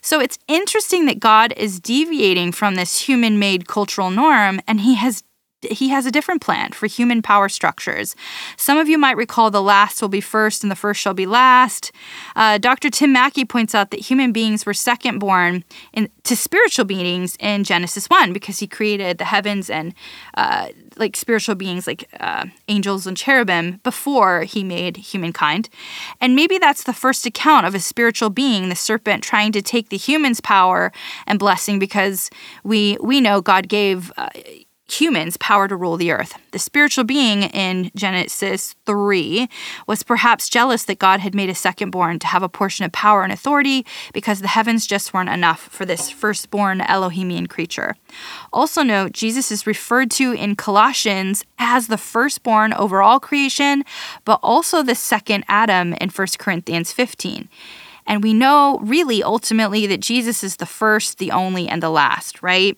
So 0.00 0.20
it's 0.20 0.38
interesting 0.48 1.04
that 1.04 1.20
God 1.20 1.52
is 1.56 1.78
deviating 1.78 2.52
from 2.52 2.76
this 2.76 3.02
human-made 3.02 3.68
cultural 3.68 4.10
norm, 4.10 4.60
and 4.66 4.80
He 4.80 4.94
has 4.94 5.22
he 5.62 5.90
has 5.90 6.06
a 6.06 6.10
different 6.10 6.40
plan 6.40 6.72
for 6.72 6.86
human 6.86 7.22
power 7.22 7.48
structures. 7.48 8.16
Some 8.56 8.78
of 8.78 8.88
you 8.88 8.98
might 8.98 9.16
recall 9.16 9.50
the 9.50 9.62
last 9.62 10.00
will 10.00 10.08
be 10.08 10.20
first 10.20 10.62
and 10.62 10.70
the 10.70 10.76
first 10.76 11.00
shall 11.00 11.14
be 11.14 11.26
last. 11.26 11.92
Uh, 12.34 12.58
Dr. 12.58 12.90
Tim 12.90 13.12
Mackie 13.12 13.44
points 13.44 13.74
out 13.74 13.90
that 13.90 14.00
human 14.00 14.32
beings 14.32 14.64
were 14.64 14.74
second 14.74 15.18
born 15.18 15.64
to 16.24 16.36
spiritual 16.36 16.84
beings 16.84 17.36
in 17.40 17.64
Genesis 17.64 18.06
1 18.06 18.32
because 18.32 18.58
he 18.58 18.66
created 18.66 19.18
the 19.18 19.24
heavens 19.24 19.68
and 19.68 19.94
uh, 20.34 20.68
like 21.00 21.16
spiritual 21.16 21.54
beings 21.54 21.86
like 21.86 22.08
uh, 22.20 22.46
angels 22.68 23.06
and 23.06 23.16
cherubim 23.16 23.80
before 23.82 24.42
he 24.42 24.62
made 24.62 24.98
humankind. 24.98 25.68
And 26.20 26.36
maybe 26.36 26.58
that's 26.58 26.84
the 26.84 26.92
first 26.92 27.26
account 27.26 27.66
of 27.66 27.74
a 27.74 27.80
spiritual 27.80 28.30
being, 28.30 28.68
the 28.68 28.76
serpent, 28.76 29.24
trying 29.24 29.52
to 29.52 29.62
take 29.62 29.88
the 29.88 29.96
human's 29.96 30.40
power 30.40 30.92
and 31.26 31.38
blessing 31.38 31.78
because 31.78 32.30
we, 32.62 32.96
we 33.00 33.20
know 33.20 33.40
God 33.40 33.68
gave 33.68 34.12
uh, 34.16 34.28
humans 34.92 35.36
power 35.36 35.68
to 35.68 35.76
rule 35.76 35.96
the 35.96 36.12
earth. 36.12 36.34
The 36.52 36.58
spiritual 36.58 37.04
being 37.04 37.42
in 37.44 37.90
Genesis 37.94 38.74
3 38.86 39.48
was 39.86 40.02
perhaps 40.02 40.48
jealous 40.48 40.84
that 40.84 40.98
God 40.98 41.20
had 41.20 41.34
made 41.34 41.50
a 41.50 41.54
secondborn 41.54 42.20
to 42.20 42.26
have 42.26 42.42
a 42.42 42.48
portion 42.48 42.84
of 42.84 42.92
power 42.92 43.22
and 43.22 43.32
authority 43.32 43.84
because 44.12 44.40
the 44.40 44.48
heavens 44.48 44.86
just 44.86 45.12
weren't 45.12 45.28
enough 45.28 45.60
for 45.60 45.84
this 45.84 46.10
firstborn 46.10 46.80
Elohimian 46.80 47.48
creature. 47.48 47.94
Also, 48.52 48.82
note 48.82 49.12
Jesus 49.12 49.50
is 49.50 49.66
referred 49.66 50.10
to 50.12 50.32
in 50.32 50.56
Colossians 50.56 51.44
as 51.58 51.86
the 51.86 51.98
firstborn 51.98 52.72
over 52.72 53.02
all 53.02 53.20
creation, 53.20 53.84
but 54.24 54.40
also 54.42 54.82
the 54.82 54.94
second 54.94 55.44
Adam 55.48 55.94
in 55.94 56.10
1 56.10 56.26
Corinthians 56.38 56.92
15. 56.92 57.48
And 58.06 58.22
we 58.22 58.34
know 58.34 58.80
really 58.82 59.22
ultimately 59.22 59.86
that 59.86 60.00
Jesus 60.00 60.42
is 60.42 60.56
the 60.56 60.66
first, 60.66 61.18
the 61.18 61.30
only, 61.30 61.68
and 61.68 61.82
the 61.82 61.90
last, 61.90 62.42
right? 62.42 62.76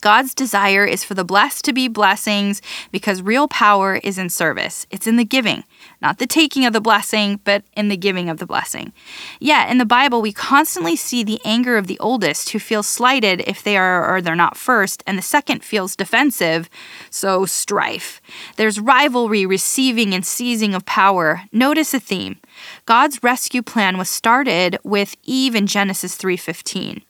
God's 0.00 0.34
desire 0.34 0.84
is 0.84 1.02
for 1.02 1.14
the 1.14 1.24
blessed 1.24 1.64
to 1.64 1.72
be 1.72 1.88
blessings 1.88 2.60
because 2.92 3.22
real 3.22 3.48
power 3.48 3.96
is 3.96 4.18
in 4.18 4.28
service. 4.28 4.86
It's 4.90 5.06
in 5.06 5.16
the 5.16 5.24
giving, 5.24 5.64
not 6.02 6.18
the 6.18 6.26
taking 6.26 6.66
of 6.66 6.72
the 6.72 6.80
blessing, 6.80 7.40
but 7.44 7.64
in 7.74 7.88
the 7.88 7.96
giving 7.96 8.28
of 8.28 8.38
the 8.38 8.46
blessing. 8.46 8.92
Yet 9.40 9.70
in 9.70 9.78
the 9.78 9.86
Bible, 9.86 10.20
we 10.20 10.32
constantly 10.32 10.94
see 10.94 11.24
the 11.24 11.40
anger 11.44 11.78
of 11.78 11.86
the 11.86 11.98
oldest 12.00 12.50
who 12.50 12.58
feels 12.58 12.86
slighted 12.86 13.42
if 13.46 13.62
they 13.62 13.76
are 13.76 14.14
or 14.14 14.20
they're 14.20 14.36
not 14.36 14.56
first, 14.56 15.02
and 15.06 15.16
the 15.16 15.22
second 15.22 15.64
feels 15.64 15.96
defensive, 15.96 16.68
so 17.08 17.46
strife. 17.46 18.20
There's 18.56 18.80
rivalry, 18.80 19.46
receiving, 19.46 20.12
and 20.12 20.26
seizing 20.26 20.74
of 20.74 20.84
power. 20.84 21.42
Notice 21.50 21.94
a 21.94 22.00
theme. 22.00 22.36
God's 22.84 23.22
rescue 23.22 23.62
plan 23.62 23.96
was 23.96 24.10
started 24.10 24.78
with 24.84 25.16
Eve 25.24 25.54
in 25.54 25.66
Genesis 25.66 26.16
3:15 26.16 27.02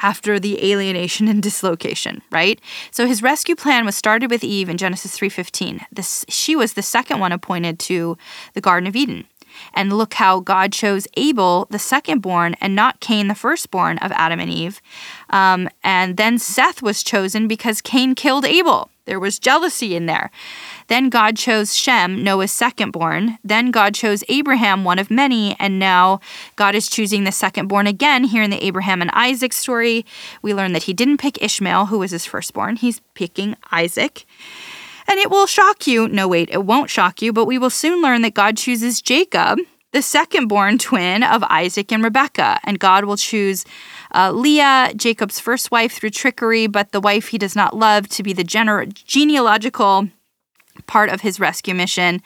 after 0.00 0.38
the 0.38 0.72
alienation 0.72 1.28
and 1.28 1.42
dislocation, 1.50 2.22
right? 2.30 2.60
So 2.90 3.06
his 3.06 3.22
rescue 3.22 3.56
plan 3.56 3.84
was 3.84 3.96
started 3.96 4.30
with 4.30 4.44
Eve 4.44 4.68
in 4.68 4.76
Genesis 4.76 5.18
3:15. 5.18 5.86
This 5.92 6.24
she 6.28 6.56
was 6.56 6.74
the 6.74 6.82
second 6.82 7.20
one 7.20 7.32
appointed 7.32 7.78
to 7.80 8.16
the 8.54 8.60
Garden 8.60 8.86
of 8.86 8.96
Eden. 8.96 9.26
And 9.74 9.92
look 9.92 10.14
how 10.14 10.40
God 10.40 10.72
chose 10.72 11.06
Abel, 11.16 11.66
the 11.70 11.78
second 11.78 12.20
born, 12.20 12.54
and 12.60 12.74
not 12.74 13.00
Cain, 13.00 13.28
the 13.28 13.34
firstborn 13.34 13.98
of 13.98 14.12
Adam 14.12 14.40
and 14.40 14.50
Eve. 14.50 14.80
Um, 15.30 15.68
and 15.82 16.16
then 16.16 16.38
Seth 16.38 16.82
was 16.82 17.02
chosen 17.02 17.48
because 17.48 17.80
Cain 17.80 18.14
killed 18.14 18.44
Abel. 18.44 18.90
There 19.06 19.20
was 19.20 19.38
jealousy 19.38 19.96
in 19.96 20.06
there. 20.06 20.30
Then 20.90 21.08
God 21.08 21.36
chose 21.36 21.76
Shem, 21.76 22.24
Noah's 22.24 22.50
secondborn. 22.50 23.38
Then 23.44 23.70
God 23.70 23.94
chose 23.94 24.24
Abraham, 24.28 24.82
one 24.82 24.98
of 24.98 25.08
many. 25.08 25.54
And 25.60 25.78
now 25.78 26.18
God 26.56 26.74
is 26.74 26.88
choosing 26.88 27.22
the 27.22 27.30
secondborn 27.30 27.88
again 27.88 28.24
here 28.24 28.42
in 28.42 28.50
the 28.50 28.62
Abraham 28.66 29.00
and 29.00 29.10
Isaac 29.12 29.52
story. 29.52 30.04
We 30.42 30.52
learn 30.52 30.72
that 30.72 30.82
he 30.82 30.92
didn't 30.92 31.18
pick 31.18 31.40
Ishmael, 31.40 31.86
who 31.86 32.00
was 32.00 32.10
his 32.10 32.26
firstborn. 32.26 32.74
He's 32.74 33.00
picking 33.14 33.54
Isaac. 33.70 34.26
And 35.06 35.20
it 35.20 35.30
will 35.30 35.46
shock 35.46 35.86
you. 35.86 36.08
No, 36.08 36.26
wait, 36.26 36.50
it 36.50 36.64
won't 36.64 36.90
shock 36.90 37.22
you, 37.22 37.32
but 37.32 37.44
we 37.46 37.56
will 37.56 37.70
soon 37.70 38.02
learn 38.02 38.22
that 38.22 38.34
God 38.34 38.56
chooses 38.56 39.00
Jacob, 39.00 39.60
the 39.92 40.02
second 40.02 40.48
born 40.48 40.76
twin 40.88 41.22
of 41.22 41.44
Isaac 41.44 41.92
and 41.92 42.02
Rebekah. 42.02 42.58
And 42.64 42.80
God 42.80 43.04
will 43.04 43.16
choose 43.16 43.64
uh, 44.12 44.32
Leah, 44.32 44.90
Jacob's 44.96 45.38
first 45.38 45.70
wife, 45.70 45.92
through 45.92 46.10
trickery, 46.10 46.66
but 46.66 46.90
the 46.90 47.00
wife 47.00 47.28
he 47.28 47.38
does 47.38 47.54
not 47.54 47.76
love, 47.76 48.08
to 48.08 48.24
be 48.24 48.32
the 48.32 48.42
gener- 48.42 48.92
genealogical 48.92 50.08
part 50.90 51.08
of 51.08 51.20
his 51.20 51.38
rescue 51.38 51.72
mission 51.72 52.20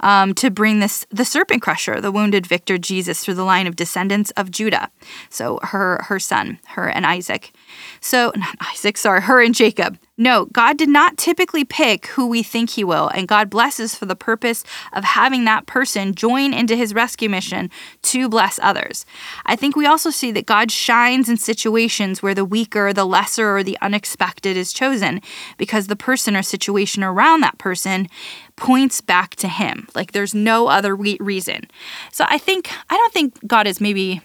um, 0.00 0.32
to 0.34 0.48
bring 0.48 0.78
this 0.78 1.04
the 1.10 1.24
serpent 1.24 1.60
crusher, 1.60 2.00
the 2.00 2.12
wounded 2.12 2.46
victor 2.46 2.78
Jesus, 2.78 3.24
through 3.24 3.34
the 3.34 3.44
line 3.44 3.66
of 3.66 3.74
descendants 3.74 4.30
of 4.32 4.52
Judah. 4.52 4.90
So 5.28 5.58
her 5.62 6.00
her 6.04 6.20
son, 6.20 6.60
her 6.68 6.88
and 6.88 7.04
Isaac. 7.04 7.52
So 8.00 8.32
not 8.36 8.56
Isaac, 8.72 8.96
sorry, 8.96 9.22
her 9.22 9.42
and 9.42 9.54
Jacob. 9.54 9.98
No, 10.18 10.46
God 10.46 10.78
did 10.78 10.88
not 10.88 11.18
typically 11.18 11.64
pick 11.64 12.06
who 12.06 12.26
we 12.26 12.42
think 12.42 12.70
He 12.70 12.84
will, 12.84 13.08
and 13.08 13.28
God 13.28 13.50
blesses 13.50 13.94
for 13.94 14.06
the 14.06 14.16
purpose 14.16 14.64
of 14.94 15.04
having 15.04 15.44
that 15.44 15.66
person 15.66 16.14
join 16.14 16.54
into 16.54 16.74
His 16.74 16.94
rescue 16.94 17.28
mission 17.28 17.70
to 18.02 18.28
bless 18.28 18.58
others. 18.62 19.04
I 19.44 19.56
think 19.56 19.76
we 19.76 19.84
also 19.84 20.08
see 20.08 20.32
that 20.32 20.46
God 20.46 20.70
shines 20.70 21.28
in 21.28 21.36
situations 21.36 22.22
where 22.22 22.34
the 22.34 22.46
weaker, 22.46 22.94
the 22.94 23.04
lesser, 23.04 23.58
or 23.58 23.62
the 23.62 23.76
unexpected 23.82 24.56
is 24.56 24.72
chosen 24.72 25.20
because 25.58 25.86
the 25.86 25.96
person 25.96 26.34
or 26.34 26.42
situation 26.42 27.04
around 27.04 27.42
that 27.42 27.58
person 27.58 28.08
points 28.56 29.02
back 29.02 29.36
to 29.36 29.48
Him. 29.48 29.86
Like 29.94 30.12
there's 30.12 30.34
no 30.34 30.68
other 30.68 30.96
re- 30.96 31.18
reason. 31.20 31.66
So 32.10 32.24
I 32.28 32.38
think, 32.38 32.70
I 32.88 32.96
don't 32.96 33.12
think 33.12 33.46
God 33.46 33.66
is 33.66 33.82
maybe 33.82 34.22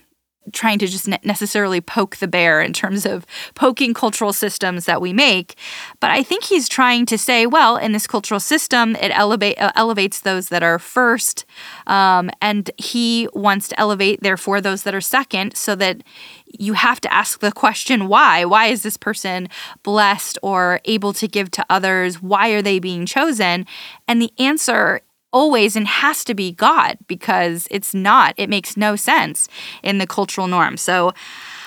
trying 0.54 0.80
to 0.80 0.88
just 0.88 1.08
necessarily 1.24 1.80
poke 1.80 2.18
the 2.18 2.28
bear 2.28 2.62
in 2.62 2.74
terms 2.74 3.06
of 3.06 3.26
poking 3.54 3.94
cultural 3.94 4.34
systems 4.34 4.86
that 4.86 5.02
we 5.02 5.14
make. 5.14 5.56
But 6.00 6.12
I 6.12 6.24
think 6.24 6.46
he's 6.46 6.68
trying 6.68 7.06
to 7.08 7.18
say, 7.18 7.46
well, 7.46 7.78
in 7.78 7.92
this 7.92 8.08
cultural 8.08 8.40
system, 8.40 8.96
it 8.96 9.12
elevate, 9.14 9.60
uh, 9.60 9.72
elevates 9.76 10.22
those 10.22 10.50
that 10.50 10.64
are 10.64 10.80
first. 10.80 11.46
Um, 11.86 12.32
and 12.42 12.72
he 12.78 13.30
wants 13.34 13.68
to 13.70 13.80
elevate, 13.80 14.22
therefore, 14.22 14.62
those 14.62 14.84
that 14.84 14.96
are 14.96 15.02
second 15.02 15.56
so 15.56 15.76
that 15.76 16.02
you 16.46 16.74
have 16.74 17.00
to 17.02 17.14
ask 17.14 17.40
the 17.40 17.52
question 17.52 18.08
why? 18.08 18.44
Why 18.44 18.66
is 18.68 18.84
this 18.84 18.98
person 18.98 19.48
blessed 19.84 20.38
or 20.42 20.82
able 20.86 21.14
to 21.14 21.28
give 21.28 21.52
to 21.52 21.66
others? 21.70 22.22
Why 22.22 22.50
are 22.50 22.62
they 22.62 22.80
being 22.80 23.06
chosen? 23.06 23.66
And 24.08 24.22
the 24.22 24.34
answer 24.40 25.02
always 25.32 25.76
and 25.76 25.88
has 25.88 26.24
to 26.26 26.34
be 26.34 26.52
God 26.52 26.98
because 27.08 27.68
it's 27.72 27.94
not. 27.94 28.34
It 28.38 28.50
makes 28.50 28.78
no 28.78 28.96
sense 28.96 29.48
in 29.84 29.98
the 29.98 30.08
cultural 30.08 30.48
norm. 30.48 30.78
So, 30.78 31.14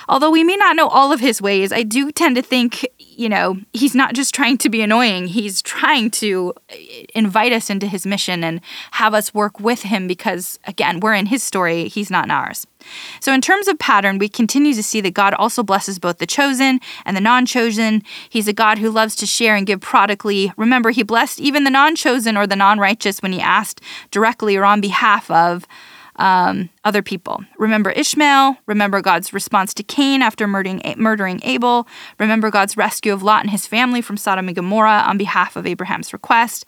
although 0.09 0.31
we 0.31 0.45
may 0.45 0.57
not 0.57 0.77
know 0.77 0.89
all 0.89 1.13
of 1.13 1.21
his 1.21 1.41
ways, 1.41 1.73
I 1.73 1.83
do 1.83 2.11
tend 2.11 2.37
to 2.37 2.43
think, 2.43 2.87
you 2.99 3.29
know, 3.29 3.59
he's 3.73 3.95
not 3.95 4.15
just 4.15 4.35
trying 4.35 4.59
to 4.59 4.69
be 4.69 4.83
annoying, 4.83 5.27
he's 5.27 5.63
trying 5.63 6.11
to 6.13 6.53
eh, 6.71 7.05
invite 7.15 7.53
us 7.53 7.71
into 7.71 7.87
his 7.87 8.07
mission 8.07 8.45
and 8.45 8.61
have 8.93 9.15
us 9.15 9.35
work 9.35 9.61
with 9.61 9.83
him 9.83 10.07
because, 10.07 10.59
again, 10.67 11.01
we're 11.01 11.15
in 11.15 11.27
his 11.27 11.43
story, 11.43 11.89
he's 11.89 12.11
not 12.11 12.25
in 12.25 12.31
ours. 12.31 12.67
So, 13.21 13.33
in 13.33 13.41
terms 13.41 13.69
of 13.69 13.79
pattern, 13.79 14.19
we 14.19 14.29
continue 14.29 14.75
to 14.75 14.83
see 14.83 15.01
that 15.01 15.15
God 15.15 15.35
also 15.35 15.63
blesses 15.63 15.99
both 15.99 16.19
the 16.19 16.27
chosen 16.27 16.81
and 17.05 17.17
the 17.17 17.21
non 17.21 17.47
chosen. 17.47 18.03
He's 18.29 18.49
a 18.49 18.53
God 18.53 18.79
who 18.79 18.91
loves 18.91 19.17
to 19.17 19.27
share 19.27 19.57
and 19.57 19.67
give 19.67 19.81
prodigally. 19.81 20.53
Remember, 20.57 20.91
he 20.91 21.03
blessed 21.03 21.41
even 21.41 21.65
the 21.65 21.71
non 21.71 21.97
chosen 21.97 22.37
or 22.37 22.47
the 22.47 22.57
non 22.57 22.79
righteous 22.79 23.23
when 23.23 23.33
he 23.33 23.41
asked 23.41 23.81
directly 24.11 24.57
or 24.57 24.65
on 24.65 24.81
behalf 24.81 25.31
of 25.31 25.67
um, 26.17 26.71
other 26.85 27.03
people. 27.03 27.45
Remember 27.59 27.91
Ishmael. 27.91 28.57
Remember 28.67 29.01
God's 29.01 29.33
response 29.33 29.75
to 29.75 29.83
Cain 29.83 30.23
after 30.23 30.47
murdering, 30.47 30.83
murdering 30.97 31.41
Abel. 31.43 31.87
Remember 32.19 32.51
God's 32.51 32.77
rescue 32.77 33.13
of 33.13 33.23
Lot 33.23 33.43
and 33.43 33.51
his 33.51 33.67
family 33.67 34.01
from 34.01 34.17
Sodom 34.17 34.49
and 34.49 34.57
Gomorrah 34.57 35.05
on 35.07 35.19
behalf 35.19 35.57
of 35.57 35.67
Abraham's 35.67 36.13
request. 36.13 36.65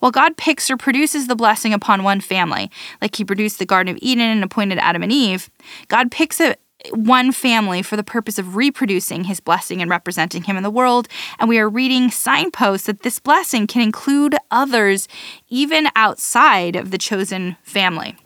While 0.00 0.10
God 0.10 0.36
picks 0.36 0.70
or 0.70 0.76
produces 0.76 1.26
the 1.26 1.36
blessing 1.36 1.72
upon 1.72 2.02
one 2.02 2.20
family, 2.20 2.70
like 3.00 3.16
he 3.16 3.24
produced 3.24 3.58
the 3.58 3.66
Garden 3.66 3.94
of 3.94 3.98
Eden 4.02 4.24
and 4.24 4.44
appointed 4.44 4.78
Adam 4.78 5.02
and 5.02 5.12
Eve, 5.12 5.50
God 5.88 6.10
picks 6.10 6.40
a 6.40 6.56
one 6.92 7.32
family 7.32 7.82
for 7.82 7.96
the 7.96 8.04
purpose 8.04 8.38
of 8.38 8.54
reproducing 8.54 9.24
his 9.24 9.40
blessing 9.40 9.82
and 9.82 9.90
representing 9.90 10.44
him 10.44 10.56
in 10.56 10.62
the 10.62 10.70
world. 10.70 11.08
And 11.38 11.48
we 11.48 11.58
are 11.58 11.68
reading 11.68 12.10
signposts 12.10 12.86
that 12.86 13.02
this 13.02 13.18
blessing 13.18 13.66
can 13.66 13.82
include 13.82 14.36
others 14.50 15.08
even 15.48 15.88
outside 15.96 16.76
of 16.76 16.90
the 16.90 16.98
chosen 16.98 17.56
family. 17.62 18.16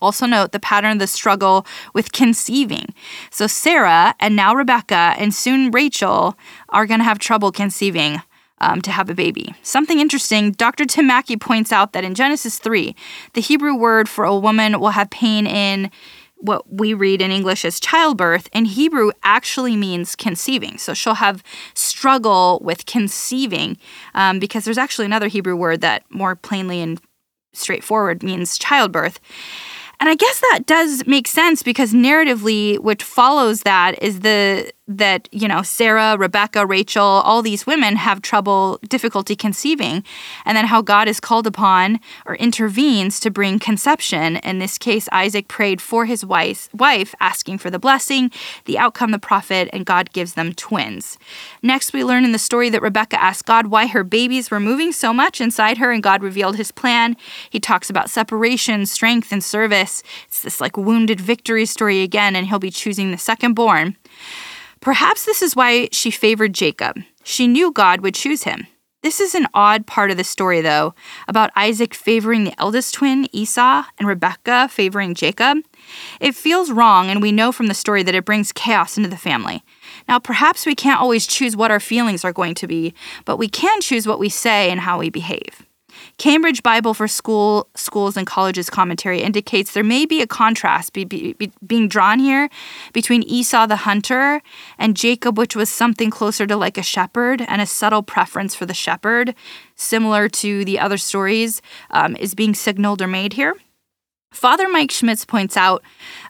Also, 0.00 0.26
note 0.26 0.52
the 0.52 0.60
pattern 0.60 0.92
of 0.92 0.98
the 0.98 1.06
struggle 1.06 1.66
with 1.94 2.12
conceiving. 2.12 2.94
So, 3.30 3.46
Sarah 3.46 4.14
and 4.20 4.36
now 4.36 4.54
Rebecca 4.54 5.14
and 5.18 5.34
soon 5.34 5.70
Rachel 5.70 6.36
are 6.68 6.86
going 6.86 7.00
to 7.00 7.04
have 7.04 7.18
trouble 7.18 7.52
conceiving. 7.52 8.22
Um, 8.62 8.82
to 8.82 8.90
have 8.90 9.08
a 9.08 9.14
baby. 9.14 9.54
Something 9.62 10.00
interesting, 10.00 10.52
Dr. 10.52 10.84
Tim 10.84 11.06
Mackie 11.06 11.38
points 11.38 11.72
out 11.72 11.94
that 11.94 12.04
in 12.04 12.14
Genesis 12.14 12.58
3, 12.58 12.94
the 13.32 13.40
Hebrew 13.40 13.74
word 13.74 14.06
for 14.06 14.26
a 14.26 14.36
woman 14.36 14.78
will 14.78 14.90
have 14.90 15.08
pain 15.08 15.46
in 15.46 15.90
what 16.40 16.72
we 16.72 16.94
read 16.94 17.20
in 17.20 17.30
English 17.30 17.64
as 17.64 17.78
childbirth, 17.78 18.48
in 18.52 18.64
Hebrew 18.64 19.12
actually 19.22 19.76
means 19.76 20.16
conceiving. 20.16 20.78
So 20.78 20.94
she'll 20.94 21.14
have 21.14 21.42
struggle 21.74 22.60
with 22.62 22.86
conceiving 22.86 23.76
um, 24.14 24.38
because 24.38 24.64
there's 24.64 24.78
actually 24.78 25.06
another 25.06 25.28
Hebrew 25.28 25.56
word 25.56 25.80
that 25.82 26.04
more 26.10 26.34
plainly 26.34 26.80
and 26.80 27.00
straightforward 27.52 28.22
means 28.22 28.58
childbirth. 28.58 29.20
And 30.00 30.08
I 30.08 30.14
guess 30.14 30.40
that 30.40 30.62
does 30.64 31.06
make 31.06 31.28
sense 31.28 31.62
because 31.62 31.92
narratively, 31.92 32.78
what 32.78 33.02
follows 33.02 33.62
that 33.62 34.02
is 34.02 34.20
the 34.20 34.72
that, 34.90 35.28
you 35.30 35.46
know, 35.46 35.62
Sarah, 35.62 36.16
Rebecca, 36.18 36.66
Rachel, 36.66 37.04
all 37.04 37.42
these 37.42 37.64
women 37.64 37.94
have 37.96 38.22
trouble, 38.22 38.80
difficulty 38.88 39.36
conceiving, 39.36 40.02
and 40.44 40.56
then 40.56 40.66
how 40.66 40.82
God 40.82 41.06
is 41.06 41.20
called 41.20 41.46
upon 41.46 42.00
or 42.26 42.34
intervenes 42.36 43.20
to 43.20 43.30
bring 43.30 43.60
conception. 43.60 44.36
In 44.38 44.58
this 44.58 44.78
case, 44.78 45.08
Isaac 45.12 45.46
prayed 45.46 45.80
for 45.80 46.06
his 46.06 46.24
wife, 46.24 46.68
wife, 46.74 47.14
asking 47.20 47.58
for 47.58 47.70
the 47.70 47.78
blessing, 47.78 48.32
the 48.64 48.78
outcome, 48.78 49.12
the 49.12 49.18
prophet, 49.18 49.70
and 49.72 49.86
God 49.86 50.12
gives 50.12 50.34
them 50.34 50.52
twins. 50.54 51.18
Next, 51.62 51.92
we 51.92 52.02
learn 52.02 52.24
in 52.24 52.32
the 52.32 52.38
story 52.38 52.68
that 52.70 52.82
Rebecca 52.82 53.22
asked 53.22 53.46
God 53.46 53.68
why 53.68 53.86
her 53.86 54.02
babies 54.02 54.50
were 54.50 54.60
moving 54.60 54.90
so 54.90 55.12
much 55.12 55.40
inside 55.40 55.78
her, 55.78 55.92
and 55.92 56.02
God 56.02 56.20
revealed 56.20 56.56
his 56.56 56.72
plan. 56.72 57.16
He 57.48 57.60
talks 57.60 57.88
about 57.88 58.10
separation, 58.10 58.86
strength, 58.86 59.30
and 59.30 59.44
service. 59.44 60.02
It's 60.26 60.42
this 60.42 60.60
like 60.60 60.76
wounded 60.76 61.20
victory 61.20 61.64
story 61.64 62.02
again, 62.02 62.34
and 62.34 62.48
he'll 62.48 62.58
be 62.58 62.72
choosing 62.72 63.12
the 63.12 63.18
second 63.18 63.54
born. 63.54 63.96
Perhaps 64.80 65.26
this 65.26 65.42
is 65.42 65.54
why 65.54 65.88
she 65.92 66.10
favored 66.10 66.54
Jacob. 66.54 66.96
She 67.22 67.46
knew 67.46 67.70
God 67.70 68.00
would 68.00 68.14
choose 68.14 68.44
him. 68.44 68.66
This 69.02 69.20
is 69.20 69.34
an 69.34 69.46
odd 69.54 69.86
part 69.86 70.10
of 70.10 70.18
the 70.18 70.24
story, 70.24 70.60
though, 70.60 70.94
about 71.26 71.50
Isaac 71.56 71.94
favoring 71.94 72.44
the 72.44 72.58
eldest 72.60 72.94
twin, 72.94 73.28
Esau, 73.32 73.84
and 73.98 74.06
Rebekah 74.06 74.68
favoring 74.68 75.14
Jacob. 75.14 75.58
It 76.20 76.34
feels 76.34 76.70
wrong, 76.70 77.08
and 77.08 77.22
we 77.22 77.32
know 77.32 77.50
from 77.50 77.68
the 77.68 77.74
story 77.74 78.02
that 78.02 78.14
it 78.14 78.26
brings 78.26 78.52
chaos 78.52 78.98
into 78.98 79.08
the 79.08 79.16
family. 79.16 79.62
Now, 80.06 80.18
perhaps 80.18 80.66
we 80.66 80.74
can't 80.74 81.00
always 81.00 81.26
choose 81.26 81.56
what 81.56 81.70
our 81.70 81.80
feelings 81.80 82.24
are 82.26 82.32
going 82.32 82.54
to 82.56 82.66
be, 82.66 82.92
but 83.24 83.38
we 83.38 83.48
can 83.48 83.80
choose 83.80 84.06
what 84.06 84.18
we 84.18 84.28
say 84.28 84.70
and 84.70 84.80
how 84.80 84.98
we 84.98 85.08
behave. 85.08 85.66
Cambridge 86.18 86.62
Bible 86.62 86.94
for 86.94 87.08
School 87.08 87.68
Schools 87.74 88.16
and 88.16 88.26
Colleges 88.26 88.70
commentary 88.70 89.22
indicates 89.22 89.72
there 89.72 89.84
may 89.84 90.04
be 90.06 90.20
a 90.20 90.26
contrast 90.26 90.92
be, 90.92 91.04
be, 91.04 91.32
be, 91.34 91.50
being 91.66 91.88
drawn 91.88 92.18
here 92.18 92.48
between 92.92 93.22
Esau 93.22 93.66
the 93.66 93.76
hunter 93.76 94.42
and 94.78 94.96
Jacob, 94.96 95.38
which 95.38 95.56
was 95.56 95.70
something 95.70 96.10
closer 96.10 96.46
to 96.46 96.56
like 96.56 96.78
a 96.78 96.82
shepherd, 96.82 97.42
and 97.48 97.60
a 97.60 97.66
subtle 97.66 98.02
preference 98.02 98.54
for 98.54 98.66
the 98.66 98.74
shepherd, 98.74 99.34
similar 99.76 100.28
to 100.28 100.64
the 100.64 100.78
other 100.78 100.98
stories, 100.98 101.62
um, 101.90 102.16
is 102.16 102.34
being 102.34 102.54
signaled 102.54 103.00
or 103.00 103.06
made 103.06 103.34
here. 103.34 103.54
Father 104.30 104.68
Mike 104.68 104.92
Schmitz 104.92 105.24
points 105.24 105.56
out 105.56 105.82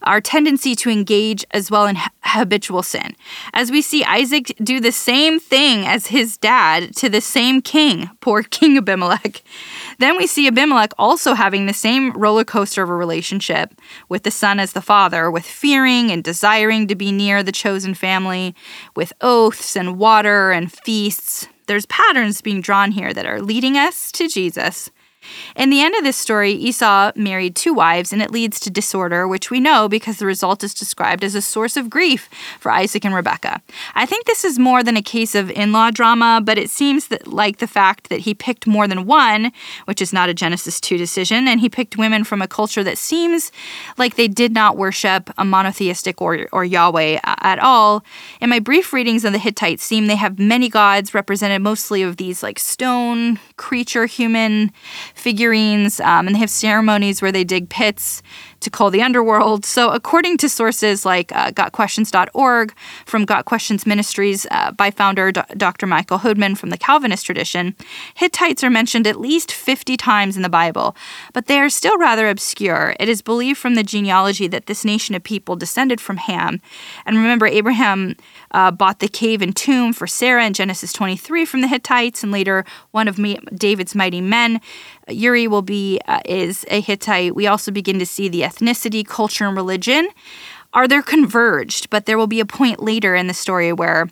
our 0.03 0.23
tendency 0.23 0.75
to 0.75 0.89
engage 0.91 1.45
as 1.51 1.71
well 1.71 1.87
in 1.87 1.97
habitual 2.23 2.83
sin. 2.83 3.15
As 3.53 3.71
we 3.71 3.83
see 3.83 4.03
Isaac 4.05 4.55
do 4.63 4.81
the 4.81 4.91
same 4.91 5.39
thing 5.39 5.87
as 5.87 6.07
his 6.07 6.39
dad 6.39 6.97
to 6.97 7.11
the 7.11 7.21
same 7.21 7.61
king, 7.61 8.11
poor 8.21 8.43
King 8.51 8.79
Abimelech. 8.79 9.43
Then 9.99 10.17
we 10.17 10.27
see 10.27 10.49
Abimelech 10.49 10.93
also 10.99 11.35
having 11.35 11.67
the 11.67 11.75
same 11.75 12.13
roller 12.13 12.45
coaster 12.45 12.83
of 12.83 12.89
a 12.89 12.95
relationship 12.95 13.79
with 14.09 14.23
the 14.23 14.31
son 14.31 14.59
as 14.59 14.73
the 14.73 14.81
father, 14.81 15.31
with 15.31 15.45
fearing 15.45 16.11
and 16.11 16.25
desiring 16.25 16.89
to 16.89 16.95
be 16.95 17.13
near 17.13 17.43
the 17.43 17.53
chosen 17.53 17.93
family, 17.93 18.55
with 18.97 19.13
oaths 19.21 19.77
and 19.77 19.99
water 19.99 20.53
and 20.53 20.73
feasts. 20.73 21.49
There's 21.67 21.87
patterns 21.87 22.41
being 22.41 22.63
drawn 22.63 22.93
here 22.93 23.13
that 23.13 23.27
are 23.27 23.43
leading 23.43 23.77
us 23.77 24.11
to 24.13 24.27
Jesus. 24.27 24.91
In 25.57 25.71
the 25.71 25.83
end 25.83 25.95
of 25.95 26.05
this 26.05 26.17
story, 26.17 26.53
Esau 26.53 27.13
married 27.15 27.55
two 27.55 27.75
wives, 27.75 28.13
and 28.13 28.23
it 28.23 28.31
leads 28.31 28.59
to 28.61 28.71
disorder, 28.71 29.27
which 29.29 29.51
we 29.51 29.61
know 29.61 29.89
because 29.89 30.19
the 30.19 30.27
result 30.27 30.65
is 30.65 30.75
described 30.75 31.25
as 31.25 31.35
a 31.35 31.43
source 31.43 31.77
of 31.77 31.91
grief 31.91 32.29
for 32.59 32.71
Isaac 32.71 33.05
and 33.05 33.15
Rebekah. 33.15 33.61
I 33.95 34.07
think 34.07 34.27
this 34.27 34.45
is 34.45 34.59
more 34.59 34.83
than 34.83 34.97
a 34.97 35.03
case 35.03 35.35
of 35.35 35.51
in 35.51 35.73
law 35.73 35.91
drama, 35.91 36.41
but 36.43 36.59
it 36.59 36.71
seems 36.71 37.09
that, 37.09 37.27
like 37.27 37.59
the 37.59 37.67
fact 37.67 38.09
that 38.09 38.21
he 38.21 38.35
picked 38.35 38.67
more 38.67 38.87
than 38.89 39.07
one, 39.07 39.53
which 39.85 40.01
is 40.01 40.13
not 40.13 40.29
a 40.29 40.35
Genesis 40.35 40.81
2 40.81 40.97
decision, 40.97 41.47
and 41.49 41.61
he 41.61 41.69
picked 41.69 41.97
women 41.97 42.25
from 42.25 42.43
a 42.43 42.49
culture 42.49 42.85
that 42.85 42.99
seems 42.99 43.53
like 43.99 44.17
they 44.17 44.29
did 44.29 44.53
not 44.53 44.77
worship 44.77 45.31
a 45.37 45.45
monotheistic 45.45 46.21
or, 46.23 46.47
or 46.53 46.65
Yahweh 46.65 47.19
uh, 47.23 47.35
at 47.41 47.59
all. 47.59 48.05
In 48.41 48.51
my 48.51 48.59
brief 48.59 48.93
readings 48.93 49.25
of 49.25 49.33
the 49.33 49.39
Hittites, 49.39 49.85
seem 49.85 50.07
they 50.07 50.17
have 50.17 50.39
many 50.39 50.69
gods 50.69 51.15
represented 51.15 51.63
mostly 51.63 52.03
of 52.03 52.17
these 52.17 52.43
like 52.43 52.59
stone, 52.59 53.39
creature, 53.57 54.07
human 54.07 54.73
figurines, 55.21 56.01
um, 56.01 56.27
and 56.27 56.35
they 56.35 56.41
have 56.41 56.51
ceremonies 56.51 57.23
where 57.23 57.31
they 57.31 57.45
dig 57.45 57.69
pits 57.69 58.23
to 58.61 58.71
call 58.71 58.91
the 58.91 59.03
underworld. 59.03 59.65
So, 59.65 59.91
according 59.91 60.39
to 60.39 60.49
sources 60.49 61.05
like 61.05 61.33
uh, 61.33 61.51
GotQuestions.org 61.53 62.75
from 63.07 63.25
Got 63.25 63.45
Questions 63.45 63.87
Ministries 63.87 64.47
uh, 64.51 64.73
by 64.73 64.91
founder 64.91 65.33
D- 65.33 65.41
Dr. 65.57 65.87
Michael 65.87 66.19
Houdmann 66.19 66.57
from 66.57 66.71
the 66.71 66.79
Calvinist 66.79 67.25
tradition, 67.27 67.75
Hittites 68.15 68.63
are 68.63 68.71
mentioned 68.71 69.07
at 69.07 69.21
least 69.21 69.53
50 69.53 69.97
times 69.97 70.37
in 70.37 70.43
the 70.43 70.49
Bible, 70.49 70.97
but 71.33 71.47
they 71.47 71.59
are 71.59 71.71
still 71.71 71.99
rather 71.99 72.29
obscure. 72.29 72.95
It 73.01 73.09
is 73.09 73.23
believed 73.23 73.59
from 73.59 73.75
the 73.75 73.83
genealogy 73.83 74.47
that 74.49 74.67
this 74.67 74.85
nation 74.85 75.15
of 75.15 75.23
people 75.23 75.57
descended 75.57 76.01
from 76.01 76.19
Ham. 76.19 76.61
And 77.07 77.17
remember, 77.17 77.47
Abraham 77.47 78.17
uh, 78.53 78.71
bought 78.71 78.99
the 78.99 79.09
cave 79.09 79.43
and 79.43 79.55
tomb 79.55 79.93
for 79.93 80.07
Sarah 80.07 80.45
in 80.47 80.53
Genesis 80.53 80.93
23 80.93 81.45
from 81.45 81.61
the 81.61 81.69
Hittites, 81.69 82.23
and 82.23 82.33
later 82.33 82.65
one 82.91 83.09
of 83.09 83.19
David's 83.55 83.95
mighty 83.95 84.21
men. 84.21 84.61
Uri 85.09 85.49
will 85.49 85.63
be 85.63 86.01
uh, 86.07 86.21
is 86.25 86.65
a 86.69 86.81
Hittite. 86.81 87.35
We 87.35 87.47
also 87.47 87.71
begin 87.71 87.99
to 87.99 88.07
see 88.07 88.29
the 88.29 88.43
ethnicity, 88.43 89.07
culture, 89.07 89.47
and 89.47 89.57
religion 89.57 90.09
are 90.73 90.87
there 90.87 91.03
converged, 91.03 91.91
but 91.91 92.07
there 92.07 92.17
will 92.17 92.27
be 92.27 92.41
a 92.41 92.47
point 92.47 92.83
later 92.83 93.15
in 93.15 93.27
the 93.27 93.35
story 93.35 93.73
where 93.73 94.09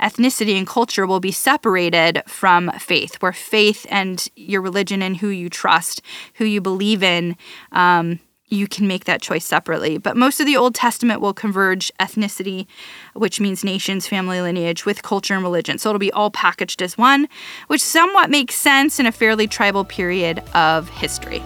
ethnicity 0.00 0.56
and 0.56 0.66
culture 0.66 1.06
will 1.06 1.20
be 1.20 1.32
separated 1.32 2.22
from 2.26 2.70
faith, 2.78 3.16
where 3.16 3.32
faith 3.32 3.86
and 3.90 4.28
your 4.34 4.62
religion 4.62 5.02
and 5.02 5.18
who 5.18 5.28
you 5.28 5.50
trust, 5.50 6.00
who 6.34 6.44
you 6.44 6.60
believe 6.60 7.02
in, 7.02 7.36
um, 7.72 8.20
you 8.48 8.66
can 8.66 8.86
make 8.86 9.04
that 9.04 9.22
choice 9.22 9.44
separately. 9.44 9.98
But 9.98 10.16
most 10.16 10.40
of 10.40 10.46
the 10.46 10.56
Old 10.56 10.74
Testament 10.74 11.20
will 11.20 11.34
converge 11.34 11.92
ethnicity, 12.00 12.66
which 13.14 13.40
means 13.40 13.64
nations, 13.64 14.06
family 14.06 14.40
lineage, 14.40 14.84
with 14.84 15.02
culture 15.02 15.34
and 15.34 15.42
religion. 15.42 15.78
So 15.78 15.90
it'll 15.90 15.98
be 15.98 16.12
all 16.12 16.30
packaged 16.30 16.82
as 16.82 16.96
one, 16.96 17.28
which 17.66 17.82
somewhat 17.82 18.30
makes 18.30 18.54
sense 18.54 18.98
in 18.98 19.06
a 19.06 19.12
fairly 19.12 19.46
tribal 19.46 19.84
period 19.84 20.40
of 20.54 20.88
history. 20.88 21.42